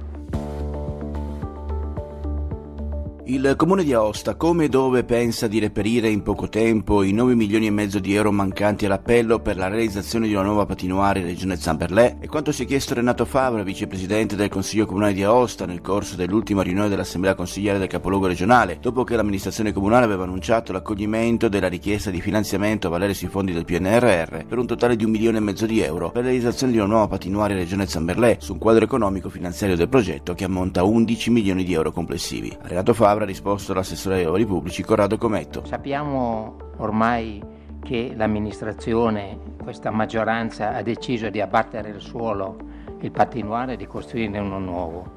[3.28, 7.34] Il comune di Aosta come e dove pensa di reperire in poco tempo i 9
[7.34, 11.26] milioni e mezzo di euro mancanti all'appello per la realizzazione di una nuova patinoire in
[11.26, 12.18] regione Zamperlè?
[12.20, 16.14] E quanto si è chiesto Renato Favre, vicepresidente del Consiglio Comunale di Aosta, nel corso
[16.14, 21.66] dell'ultima riunione dell'Assemblea Consigliare del capoluogo regionale, dopo che l'amministrazione comunale aveva annunciato l'accoglimento della
[21.66, 25.38] richiesta di finanziamento a valere sui fondi del PNRR per un totale di un milione
[25.38, 28.52] e mezzo di euro per la realizzazione di una nuova patinoire in regione Zamperlè, su
[28.52, 32.56] un quadro economico finanziario del progetto che ammonta a 11 milioni di euro complessivi.
[32.62, 35.64] Renato Favre avrà risposto l'assessore ai lavori pubblici Corrado Cometto.
[35.64, 37.42] Sappiamo ormai
[37.82, 42.56] che l'amministrazione, questa maggioranza, ha deciso di abbattere il suolo,
[43.00, 45.14] il patinoire e di costruirne uno nuovo.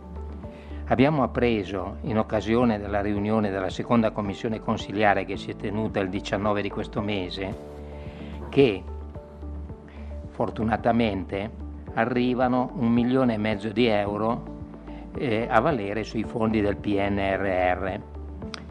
[0.86, 6.10] Abbiamo appreso, in occasione della riunione della seconda commissione consiliare che si è tenuta il
[6.10, 7.58] 19 di questo mese,
[8.50, 8.84] che
[10.30, 11.52] fortunatamente
[11.94, 14.58] arrivano un milione e mezzo di euro
[15.20, 18.00] eh, a valere sui fondi del PNRR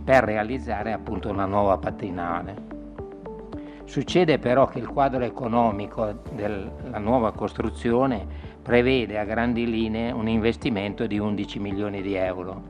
[0.03, 2.77] per realizzare appunto una nuova patrinale.
[3.85, 8.27] Succede però che il quadro economico della nuova costruzione
[8.63, 12.63] prevede a grandi linee un investimento di 11 milioni di euro.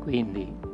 [0.00, 0.70] Quindi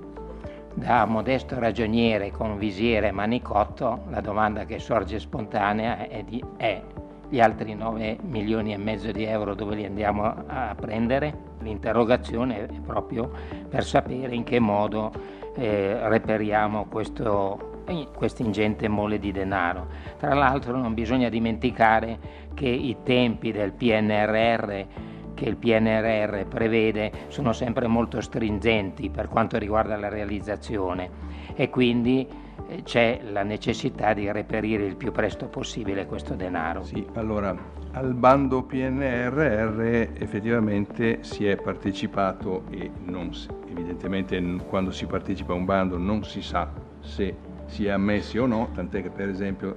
[0.74, 6.82] da modesto ragioniere con visiere e manicotto la domanda che sorge spontanea è, di, è
[7.28, 11.46] gli altri 9 milioni e mezzo di euro dove li andiamo a prendere?
[11.60, 13.30] L'interrogazione è proprio
[13.68, 15.12] per sapere in che modo
[15.56, 17.76] eh, reperiamo questo
[18.14, 19.86] questa ingente mole di denaro.
[20.18, 22.18] Tra l'altro non bisogna dimenticare
[22.52, 25.06] che i tempi del PNRR
[25.38, 31.08] che il PNRR prevede sono sempre molto stringenti per quanto riguarda la realizzazione
[31.54, 32.47] e quindi eh,
[32.84, 36.82] c'è la necessità di reperire il più presto possibile questo denaro.
[36.82, 37.56] Sì, allora
[37.92, 39.80] al bando PNRR
[40.18, 43.30] effettivamente si è partecipato e non,
[43.68, 47.36] evidentemente quando si partecipa a un bando non si sa se
[47.66, 49.74] si è ammessi o no, tant'è che per esempio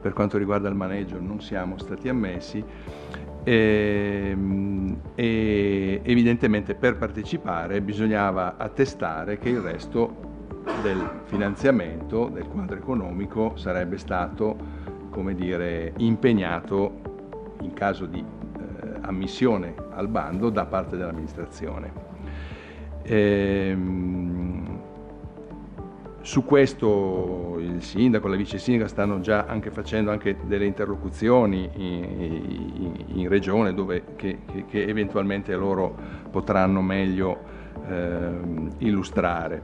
[0.00, 2.64] per quanto riguarda il maneggio non siamo stati ammessi
[3.42, 10.34] e, ehm, e evidentemente per partecipare bisognava attestare che il resto
[10.82, 14.56] del finanziamento del quadro economico sarebbe stato
[15.16, 17.00] come dire, impegnato
[17.62, 21.90] in caso di eh, ammissione al bando da parte dell'amministrazione.
[23.02, 24.80] Ehm,
[26.20, 32.04] su questo il sindaco, la vice sindaca stanno già anche facendo anche delle interlocuzioni in,
[32.78, 35.96] in, in regione dove, che, che, che, eventualmente loro
[36.30, 37.38] potranno meglio
[37.88, 38.28] eh,
[38.78, 39.62] illustrare.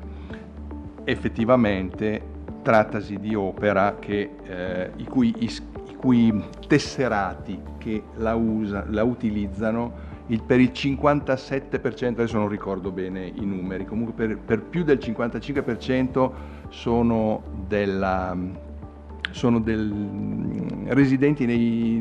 [1.05, 2.30] Effettivamente
[2.62, 5.50] trattasi di opera che, eh, i, cui, i,
[5.88, 12.90] i, cui, tesserati che la, usa, la utilizzano il, per il 57%, adesso non ricordo
[12.90, 16.30] bene i numeri, comunque per, per più del 55%
[16.68, 18.36] sono, della,
[19.32, 21.98] sono del, residenti nei,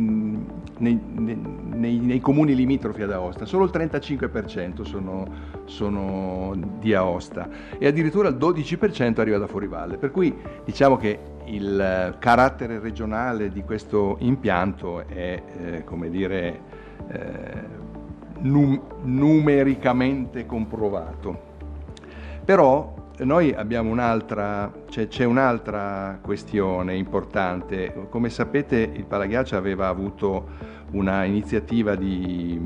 [0.77, 5.25] nei, nei, nei, comuni limitrofi ad Aosta, solo il 35% sono,
[5.65, 7.49] sono di Aosta.
[7.77, 13.63] E addirittura il 12% arriva da Fuorivalle, per cui diciamo che il carattere regionale di
[13.63, 16.59] questo impianto è, eh, come dire,
[17.09, 17.79] eh,
[18.39, 21.49] num- numericamente comprovato.
[22.43, 28.07] Però noi abbiamo un'altra, cioè, c'è un'altra questione importante.
[28.09, 32.59] Come sapete il Palaghiaccia aveva avuto una iniziativa di,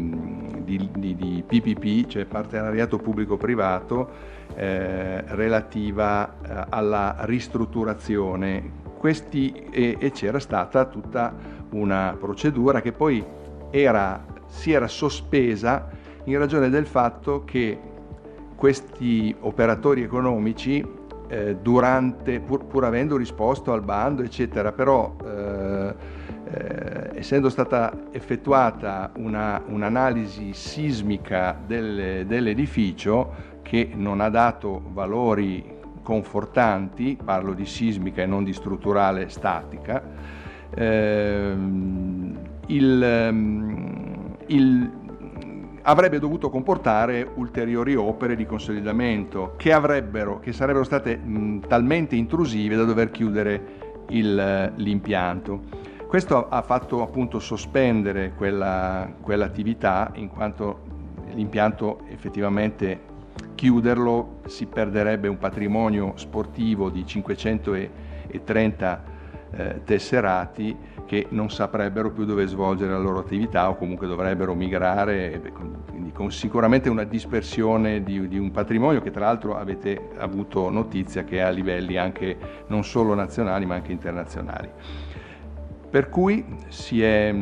[0.64, 4.10] di, di, di PPP, cioè partenariato pubblico-privato,
[4.56, 8.84] eh, relativa eh, alla ristrutturazione.
[8.98, 11.34] Questi, e, e c'era stata tutta
[11.72, 13.24] una procedura che poi
[13.70, 15.90] era si era sospesa
[16.26, 17.78] in ragione del fatto che
[18.56, 20.84] questi operatori economici,
[21.28, 25.96] eh, durante, pur, pur, avendo risposto al bando, eccetera, però eh,
[26.52, 37.18] eh, essendo stata effettuata una, un'analisi sismica del, dell'edificio che non ha dato valori confortanti,
[37.22, 40.04] parlo di sismica e non di strutturale statica,
[40.76, 42.38] ehm,
[42.68, 44.92] il, ehm, il,
[45.88, 52.84] avrebbe dovuto comportare ulteriori opere di consolidamento che, che sarebbero state mh, talmente intrusive da
[52.84, 55.84] dover chiudere il, l'impianto.
[56.08, 60.82] Questo ha fatto appunto sospendere quella, quell'attività in quanto
[61.34, 63.14] l'impianto effettivamente
[63.54, 69.14] chiuderlo si perderebbe un patrimonio sportivo di 530
[69.56, 70.76] eh, tesserati
[71.06, 75.42] che non saprebbero più dove svolgere la loro attività o comunque dovrebbero migrare,
[75.88, 81.24] quindi con sicuramente una dispersione di, di un patrimonio che tra l'altro avete avuto notizia
[81.24, 82.38] che è a livelli anche
[82.68, 84.70] non solo nazionali ma anche internazionali.
[85.90, 87.34] Per cui si è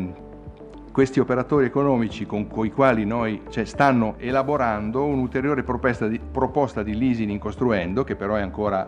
[0.91, 6.95] questi operatori economici con i quali noi cioè, stanno elaborando un'ulteriore proposta di, proposta di
[6.95, 8.87] leasing costruendo, che però è ancora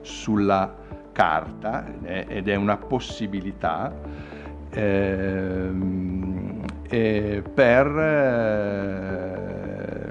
[0.00, 0.82] sulla
[1.14, 3.94] carta ed è una possibilità
[4.70, 9.40] ehm, eh, per eh,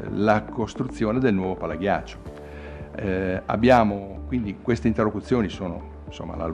[0.09, 2.17] la costruzione del nuovo palaghiaccio.
[2.95, 6.47] Eh, abbiamo quindi queste interlocuzioni sono, insomma, alla,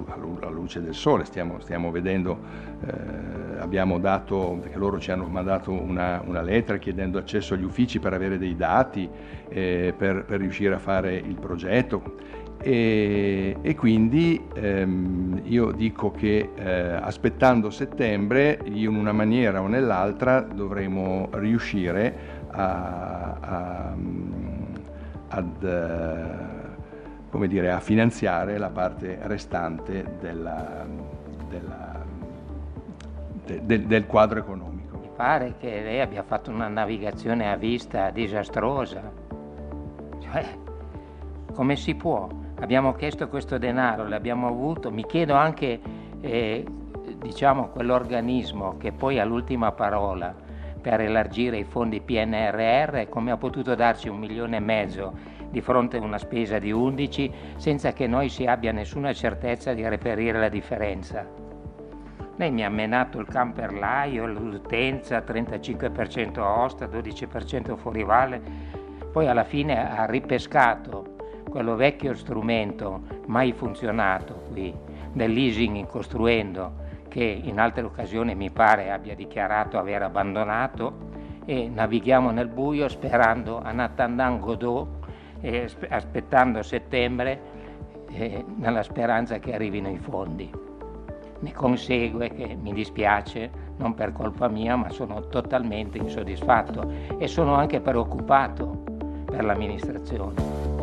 [0.49, 2.37] luce del sole, stiamo, stiamo vedendo,
[2.85, 7.99] eh, abbiamo dato, perché loro ci hanno mandato una, una, lettera chiedendo accesso agli uffici
[7.99, 9.09] per avere dei dati,
[9.47, 12.15] eh, per, per riuscire a fare il progetto.
[12.61, 20.41] E, e, quindi ehm, io dico che eh, aspettando settembre in una maniera o nell'altra
[20.41, 23.95] dovremo riuscire a, a,
[25.29, 26.49] ad,
[27.29, 30.85] come dire, a finanziare la parte restante della,
[31.49, 32.03] della,
[33.45, 34.97] de, de, del quadro economico.
[34.97, 39.11] Mi pare che lei abbia fatto una navigazione a vista disastrosa.
[40.19, 40.45] Cioè,
[41.53, 42.27] come si può?
[42.61, 45.79] Abbiamo chiesto questo denaro, l'abbiamo avuto, mi chiedo anche,
[46.19, 46.65] eh,
[47.17, 50.35] diciamo, quell'organismo che poi ha l'ultima parola
[50.81, 55.13] per elargire i fondi PNRR, come ha potuto darci un milione e mezzo
[55.49, 59.87] di fronte a una spesa di 11 senza che noi si abbia nessuna certezza di
[59.87, 61.25] reperire la differenza.
[62.35, 68.41] Lei mi ha menato il camperlaio, l'utenza, 35% Osta, 12% Fuorivalle,
[69.11, 71.08] poi alla fine ha ripescato
[71.49, 74.73] quello vecchio strumento mai funzionato qui
[75.11, 81.07] del leasing costruendo che in altre occasioni mi pare abbia dichiarato aver abbandonato
[81.45, 84.87] e navighiamo nel buio sperando a Natandan Godot
[85.41, 87.41] e aspettando settembre
[88.11, 90.49] eh, nella speranza che arrivino i fondi.
[91.41, 97.55] Ne consegue che mi dispiace, non per colpa mia, ma sono totalmente insoddisfatto e sono
[97.55, 98.83] anche preoccupato
[99.25, 100.78] per l'amministrazione.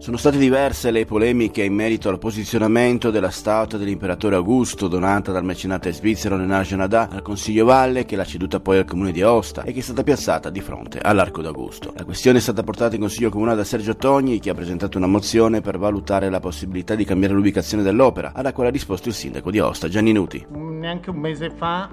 [0.00, 5.44] Sono state diverse le polemiche in merito al posizionamento della statua dell'imperatore Augusto donata dal
[5.44, 9.62] mecenate svizzero Nenage Nadà al Consiglio Valle che l'ha ceduta poi al comune di Aosta
[9.62, 11.92] e che è stata piazzata di fronte all'Arco d'Augusto.
[11.94, 15.06] La questione è stata portata in Consiglio Comunale da Sergio Togni che ha presentato una
[15.06, 19.50] mozione per valutare la possibilità di cambiare l'ubicazione dell'opera, alla quale ha risposto il sindaco
[19.50, 20.46] di Aosta, Gianni Nuti.
[20.48, 21.90] Neanche un mese fa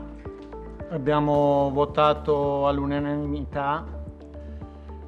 [0.91, 3.97] abbiamo votato all'unanimità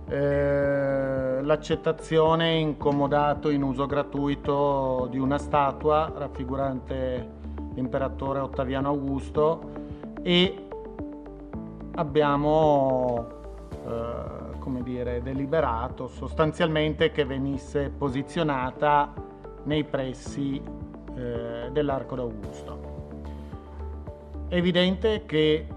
[0.10, 7.38] eh, l'accettazione in comodato in uso gratuito di una statua raffigurante
[7.76, 9.72] l'imperatore Ottaviano Augusto
[10.24, 10.68] e
[11.96, 13.28] abbiamo
[13.88, 19.14] eh, come dire, deliberato sostanzialmente che venisse posizionata
[19.64, 20.62] nei pressi
[21.16, 22.88] eh, dell'Arco d'Augusto.
[24.48, 25.68] È evidente che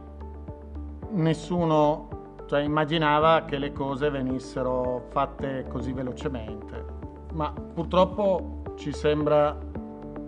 [1.11, 2.12] nessuno
[2.53, 6.85] cioè immaginava che le cose venissero fatte così velocemente,
[7.33, 9.57] ma purtroppo ci sembra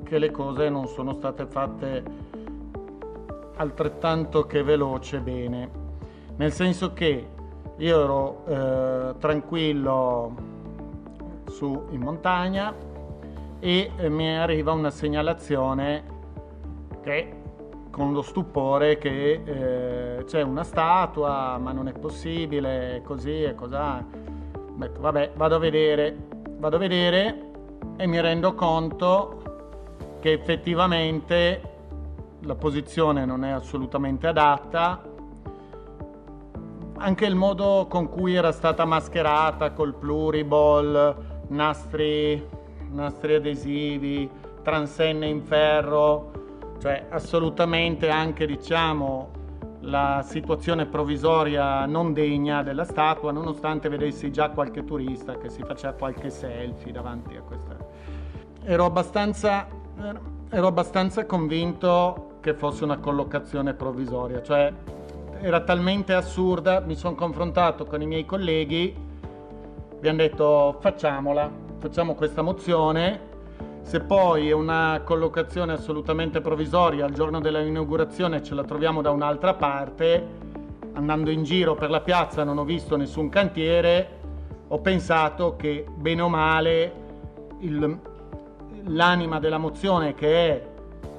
[0.03, 2.03] che le cose non sono state fatte
[3.57, 5.69] altrettanto che veloce bene,
[6.37, 7.29] nel senso che
[7.77, 10.35] io ero eh, tranquillo
[11.51, 12.75] su in montagna
[13.61, 16.05] e mi arriva una segnalazione
[17.03, 17.34] che
[17.95, 24.05] con lo stupore che eh, c'è una statua, ma non è possibile, così e cos'ha.
[24.75, 26.17] Detto, vabbè, vado a vedere,
[26.59, 27.53] vado a vedere
[27.97, 31.61] e mi rendo conto che effettivamente
[32.41, 35.01] la posizione non è assolutamente adatta.
[36.97, 41.15] Anche il modo con cui era stata mascherata col pluriball,
[41.47, 42.45] nastri,
[42.91, 44.29] nastri adesivi,
[44.65, 46.34] transenne in ferro,
[46.85, 49.31] cioè assolutamente anche diciamo
[49.85, 55.95] la situazione provvisoria non degna della statua, nonostante vedessi già qualche turista che si faceva
[55.95, 57.75] qualche selfie davanti a questa.
[58.65, 59.67] Ero abbastanza,
[60.51, 64.71] ero abbastanza convinto che fosse una collocazione provvisoria, cioè
[65.41, 68.95] era talmente assurda, mi sono confrontato con i miei colleghi,
[69.95, 73.33] abbiamo detto facciamola, facciamo questa mozione
[73.85, 79.53] se poi è una collocazione assolutamente provvisoria, al giorno dell'inaugurazione ce la troviamo da un'altra
[79.53, 80.27] parte,
[80.95, 84.09] andando in giro per la piazza non ho visto nessun cantiere,
[84.69, 86.93] ho pensato che bene o male
[87.59, 87.99] il,
[88.87, 90.67] l'anima della mozione che è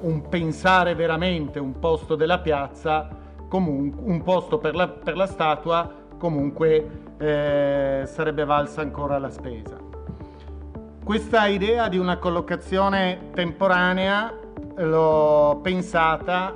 [0.02, 3.08] un pensare veramente un posto della piazza,
[3.48, 5.88] comunque, un posto per la, per la statua,
[6.18, 9.85] comunque eh, sarebbe valsa ancora la spesa.
[11.06, 14.34] Questa idea di una collocazione temporanea
[14.78, 16.52] l'ho pensata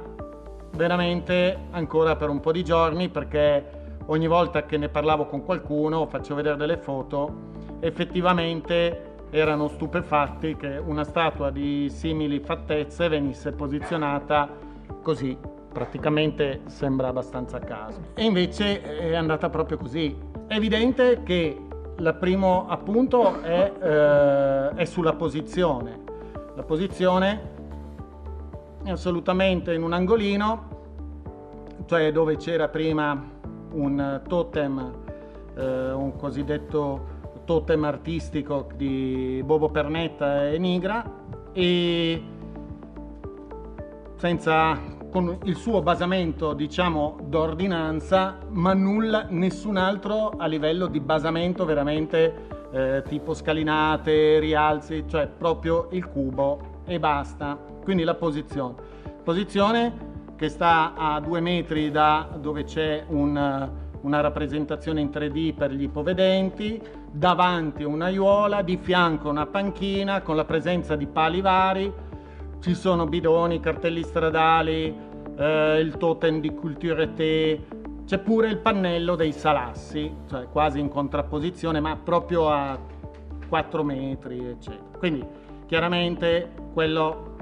[0.76, 6.08] veramente ancora per un po' di giorni perché ogni volta che ne parlavo con qualcuno,
[6.08, 7.32] faccio vedere delle foto,
[7.80, 14.50] effettivamente erano stupefatti che una statua di simili fattezze venisse posizionata
[15.04, 15.38] così,
[15.72, 18.02] praticamente sembra abbastanza a caso.
[18.16, 20.18] E invece è andata proprio così.
[20.47, 21.68] È evidente che
[22.00, 26.00] il primo appunto è, eh, è sulla posizione.
[26.56, 27.58] La posizione
[28.84, 30.78] è assolutamente in un angolino,
[31.86, 33.22] cioè dove c'era prima
[33.72, 34.93] un totem,
[35.56, 41.04] eh, un cosiddetto totem artistico di Bobo Pernetta e Nigra
[41.52, 42.24] e
[44.16, 44.78] senza
[45.10, 52.47] con il suo basamento diciamo d'ordinanza ma nulla nessun altro a livello di basamento veramente
[52.72, 57.57] eh, tipo scalinate rialzi cioè proprio il cubo e basta.
[57.84, 58.76] Quindi la posizione.
[59.24, 63.70] Posizione che sta a due metri da dove c'è un,
[64.01, 66.82] una rappresentazione in 3D per gli ipovedenti,
[67.12, 71.91] davanti un'aiuola, di fianco una panchina con la presenza di pali vari,
[72.60, 74.95] ci sono bidoni, cartelli stradali,
[75.38, 77.66] eh, il totem di Culture Te,
[78.05, 82.78] c'è pure il pannello dei salassi, cioè quasi in contrapposizione, ma proprio a
[83.47, 84.97] 4 metri, eccetera.
[84.97, 85.26] Quindi
[85.66, 87.36] chiaramente quello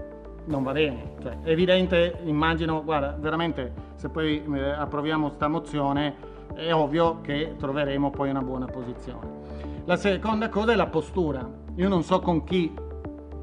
[0.45, 1.15] non va bene.
[1.21, 7.55] Cioè, è evidente, immagino, guarda, veramente se poi eh, approviamo sta mozione è ovvio che
[7.57, 9.45] troveremo poi una buona posizione.
[9.85, 11.47] La seconda cosa è la postura.
[11.75, 12.73] Io non so con chi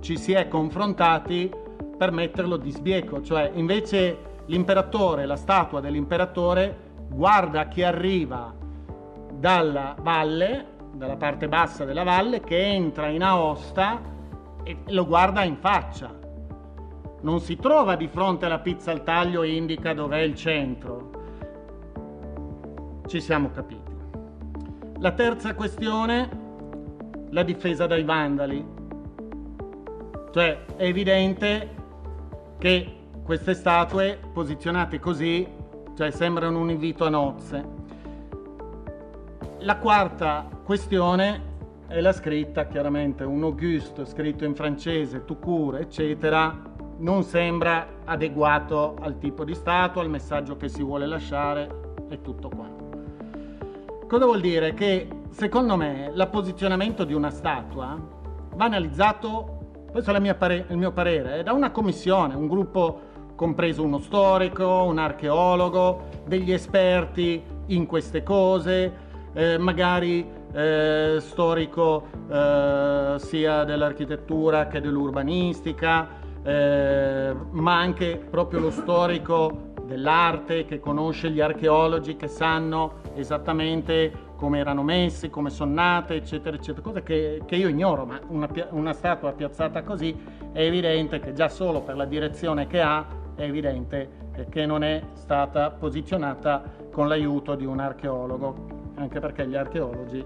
[0.00, 1.50] ci si è confrontati
[1.96, 8.54] per metterlo di sbieco, cioè invece l'imperatore, la statua dell'imperatore guarda chi arriva
[9.32, 14.00] dalla valle, dalla parte bassa della valle, che entra in Aosta
[14.62, 16.22] e lo guarda in faccia
[17.24, 21.10] non si trova di fronte alla pizza al taglio e indica dov'è il centro.
[23.06, 23.92] Ci siamo capiti.
[24.98, 26.28] La terza questione,
[27.30, 28.64] la difesa dai vandali.
[30.32, 31.82] Cioè è evidente
[32.64, 35.46] che queste statue posizionate così,
[35.94, 37.62] cioè sembrano un invito a nozze.
[39.58, 41.42] La quarta questione
[41.88, 46.58] è la scritta, chiaramente un Auguste scritto in francese, tout court, eccetera,
[47.00, 51.68] non sembra adeguato al tipo di statua, al messaggio che si vuole lasciare
[52.08, 54.06] e tutto quanto.
[54.08, 54.72] Cosa vuol dire?
[54.72, 57.94] Che secondo me il posizionamento di una statua
[58.54, 59.63] va analizzato,
[59.94, 63.00] questo è pare- il mio parere, da una commissione, un gruppo
[63.36, 68.92] compreso uno storico, un archeologo, degli esperti in queste cose,
[69.32, 76.08] eh, magari eh, storico eh, sia dell'architettura che dell'urbanistica,
[76.42, 84.58] eh, ma anche proprio lo storico dell'arte che conosce gli archeologi che sanno esattamente come
[84.58, 88.92] erano messi, come sono nate, eccetera, eccetera, cose che, che io ignoro, ma una, una,
[88.92, 90.14] statua piazzata così
[90.52, 95.02] è evidente che già solo per la direzione che ha è evidente che non è
[95.12, 100.24] stata posizionata con l'aiuto di un archeologo, anche perché gli archeologi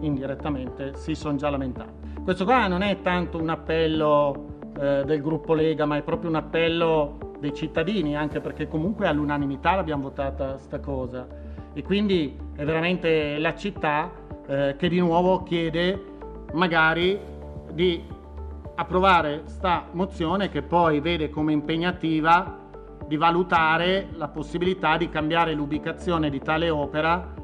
[0.00, 2.22] indirettamente si sono già lamentati.
[2.22, 4.46] Questo qua non è tanto un appello
[4.78, 9.74] eh, del gruppo Lega, ma è proprio un appello dei cittadini, anche perché comunque all'unanimità
[9.74, 11.26] l'abbiamo votata sta cosa.
[11.74, 14.10] E quindi è veramente la città
[14.46, 16.12] eh, che di nuovo chiede
[16.54, 17.20] magari
[17.72, 18.02] di
[18.76, 22.62] approvare sta mozione che poi vede come impegnativa
[23.06, 27.34] di valutare la possibilità di cambiare l'ubicazione di tale opera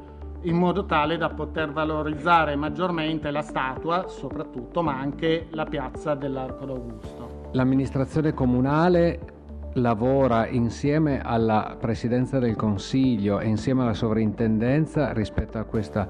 [0.43, 6.65] in modo tale da poter valorizzare maggiormente la statua soprattutto, ma anche la piazza dell'Arco
[6.65, 7.49] d'Augusto.
[7.51, 9.30] L'amministrazione comunale
[9.73, 16.07] lavora insieme alla Presidenza del Consiglio e insieme alla Sovrintendenza rispetto a questa,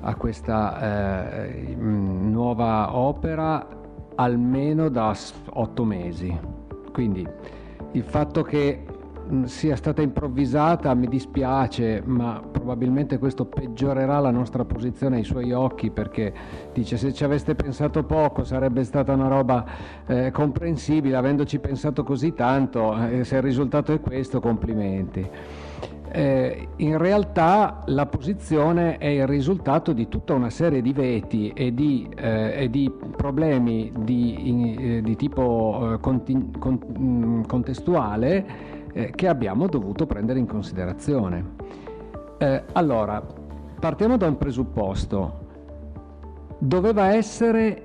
[0.00, 3.66] a questa eh, nuova opera
[4.14, 5.14] almeno da
[5.50, 6.36] otto mesi.
[6.92, 7.26] Quindi
[7.92, 8.93] il fatto che Mm,
[9.44, 15.90] sia stata improvvisata mi dispiace, ma probabilmente questo peggiorerà la nostra posizione ai suoi occhi
[15.90, 16.32] perché
[16.72, 19.64] dice se ci aveste pensato poco sarebbe stata una roba
[20.06, 25.28] eh, comprensibile, avendoci pensato così tanto, eh, se il risultato è questo, complimenti.
[26.16, 31.74] Eh, in realtà la posizione è il risultato di tutta una serie di veti e
[31.74, 38.82] di, eh, e di problemi di, in, eh, di tipo eh, conti, con, mm, contestuale
[38.94, 41.44] eh, che abbiamo dovuto prendere in considerazione.
[42.38, 43.22] Eh, allora,
[43.78, 45.42] partiamo da un presupposto.
[46.58, 47.82] Doveva essere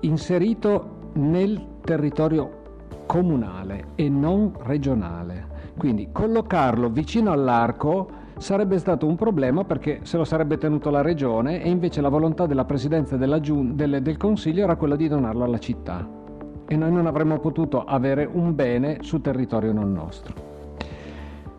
[0.00, 2.62] inserito nel territorio
[3.06, 5.54] comunale e non regionale.
[5.76, 11.62] Quindi collocarlo vicino all'arco sarebbe stato un problema perché se lo sarebbe tenuto la regione
[11.62, 15.44] e invece la volontà della presidenza della Giun- del, del Consiglio era quella di donarlo
[15.44, 16.24] alla città
[16.68, 20.54] e noi non avremmo potuto avere un bene sul territorio non nostro.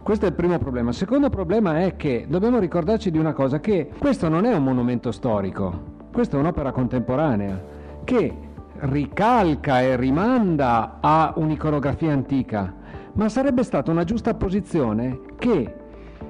[0.03, 0.89] Questo è il primo problema.
[0.89, 4.63] Il secondo problema è che dobbiamo ricordarci di una cosa, che questo non è un
[4.63, 5.95] monumento storico.
[6.13, 7.61] questa è un'opera contemporanea
[8.03, 8.33] che
[8.79, 12.73] ricalca e rimanda a un'iconografia antica,
[13.13, 15.73] ma sarebbe stata una giusta posizione che,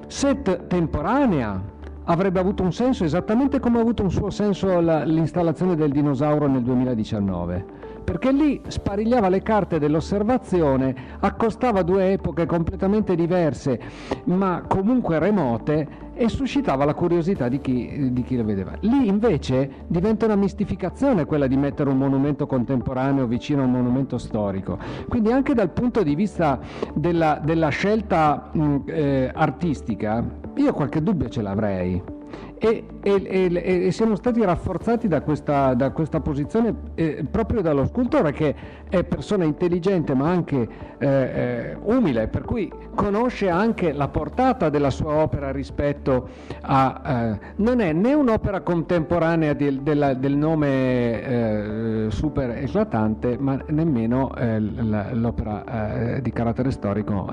[0.08, 1.62] se temporanea,
[2.04, 6.62] avrebbe avuto un senso esattamente come ha avuto un suo senso l'installazione del dinosauro nel
[6.62, 7.77] 2019
[8.08, 13.78] perché lì sparigliava le carte dell'osservazione, accostava due epoche completamente diverse,
[14.24, 18.72] ma comunque remote, e suscitava la curiosità di chi, di chi le vedeva.
[18.80, 24.16] Lì invece diventa una mistificazione quella di mettere un monumento contemporaneo vicino a un monumento
[24.16, 24.78] storico.
[25.06, 26.58] Quindi anche dal punto di vista
[26.94, 32.16] della, della scelta mh, eh, artistica, io qualche dubbio ce l'avrei
[32.58, 38.32] e, e, e, siamo stati rafforzati da questa, da questa posizione eh, proprio dallo scultore
[38.32, 38.54] che
[38.88, 44.90] è persona intelligente ma anche eh, eh, umile, per cui conosce anche la portata della
[44.90, 46.28] sua opera rispetto
[46.62, 47.02] a...
[47.06, 54.34] Eh, non è né un'opera contemporanea del, della, del nome eh, super eclatante ma nemmeno
[54.36, 57.26] eh, l'opera di carattere storico.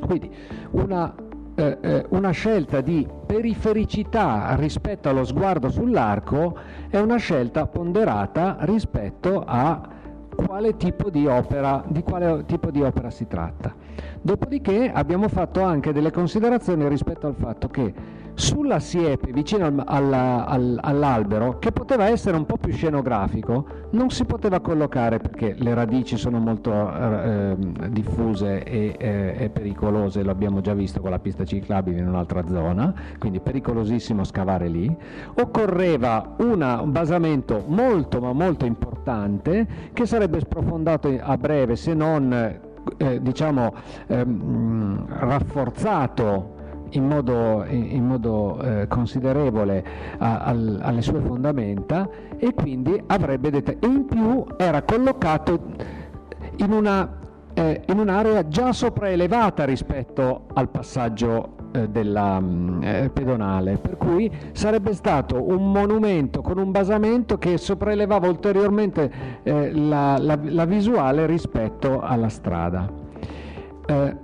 [0.00, 0.30] Quindi
[0.70, 1.12] una
[1.60, 6.56] eh, eh, una scelta di perifericità rispetto allo sguardo sull'arco
[6.88, 9.86] è una scelta ponderata rispetto a
[10.34, 13.74] quale tipo di opera, di quale tipo di opera si tratta.
[14.22, 17.92] Dopodiché abbiamo fatto anche delle considerazioni rispetto al fatto che
[18.34, 24.10] sulla siepe vicino al, alla, al, all'albero, che poteva essere un po' più scenografico, non
[24.10, 27.56] si poteva collocare perché le radici sono molto eh,
[27.88, 32.92] diffuse e, eh, pericolose, lo abbiamo già visto con la pista ciclabile in un'altra zona,
[33.18, 34.94] quindi pericolosissimo scavare lì.
[35.34, 42.32] Occorreva una, un basamento molto ma molto importante che sarebbe sprofondato a breve se non
[42.96, 43.74] eh, diciamo
[44.06, 46.58] ehm, rafforzato
[46.90, 49.84] in modo, in modo eh, considerevole
[50.18, 55.60] a, a, alle sue fondamenta e quindi avrebbe detto in più era collocato
[56.56, 57.18] in, una,
[57.54, 64.30] eh, in un'area già sopraelevata rispetto al passaggio eh, della mm, eh, pedonale, per cui
[64.52, 71.26] sarebbe stato un monumento con un basamento che sopraelevava ulteriormente eh, la, la, la, visuale
[71.26, 72.90] rispetto alla strada.
[73.86, 74.16] Eh,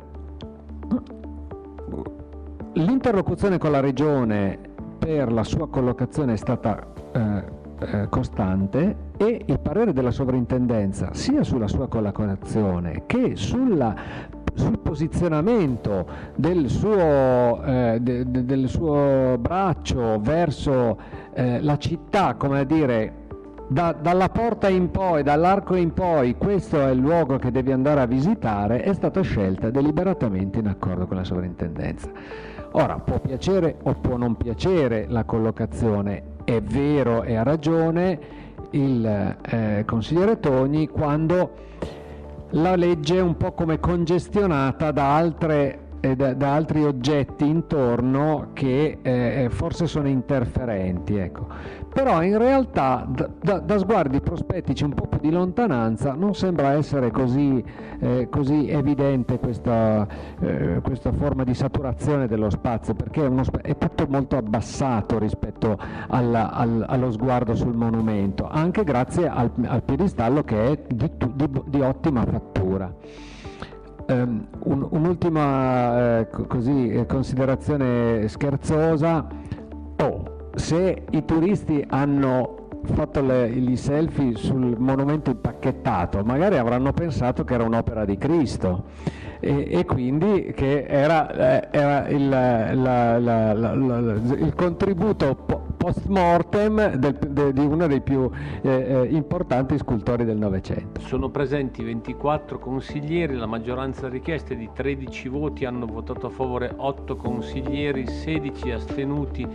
[2.76, 4.58] L'interlocuzione con la Regione
[4.98, 7.42] per la sua collocazione è stata eh,
[7.80, 13.94] eh, costante e il parere della sovrintendenza sia sulla sua collocazione che sulla
[14.52, 20.98] sul posizionamento del suo, eh, de, de, del suo braccio verso
[21.32, 23.24] eh, la città, come a dire,
[23.68, 28.00] da, dalla porta in poi, dall'arco in poi, questo è il luogo che devi andare
[28.00, 32.10] a visitare, è stata scelta deliberatamente in accordo con la sovrintendenza.
[32.78, 38.18] Ora, può piacere o può non piacere la collocazione, è vero e ha ragione
[38.72, 41.52] il eh, consigliere Togni quando
[42.50, 48.98] la legge è un po' come congestionata da altre da, da, altri oggetti intorno che
[49.00, 51.16] eh, forse sono interferenti.
[51.16, 51.46] Ecco.
[51.96, 56.72] Però in realtà da, da, da, sguardi prospettici un po' più di lontananza non sembra
[56.72, 57.64] essere così,
[58.00, 60.06] eh, così evidente questa,
[60.40, 65.78] eh, questa, forma di saturazione dello spazio perché è, uno, è tutto molto abbassato rispetto
[66.08, 71.62] alla, al, allo sguardo sul monumento, anche grazie al, al piedistallo che è di, di,
[71.64, 72.92] di ottima fattura.
[74.08, 79.26] Um, un, un'ultima eh, così, eh, considerazione scherzosa.
[80.02, 87.44] Oh, se i turisti hanno fatto le, gli selfie sul monumento impacchettato, magari avranno pensato
[87.44, 88.84] che era un'opera di Cristo
[89.40, 91.30] e, e quindi che era,
[91.60, 95.34] eh, era il, la, la, la, il, contributo
[95.76, 98.28] post mortem del, de, di uno dei più
[98.62, 101.00] eh, eh, importanti scultori del Novecento.
[101.00, 107.16] Sono presenti 24 consiglieri, la maggioranza richieste di 13 voti hanno votato a favore 8
[107.16, 109.46] consiglieri, 16 astenuti,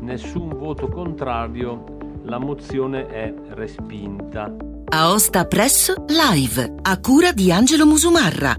[0.00, 1.84] nessun voto contrario,
[2.22, 4.54] la mozione è respinta.
[4.86, 8.54] Aosta Press Live, a cura di Angelo Musumarra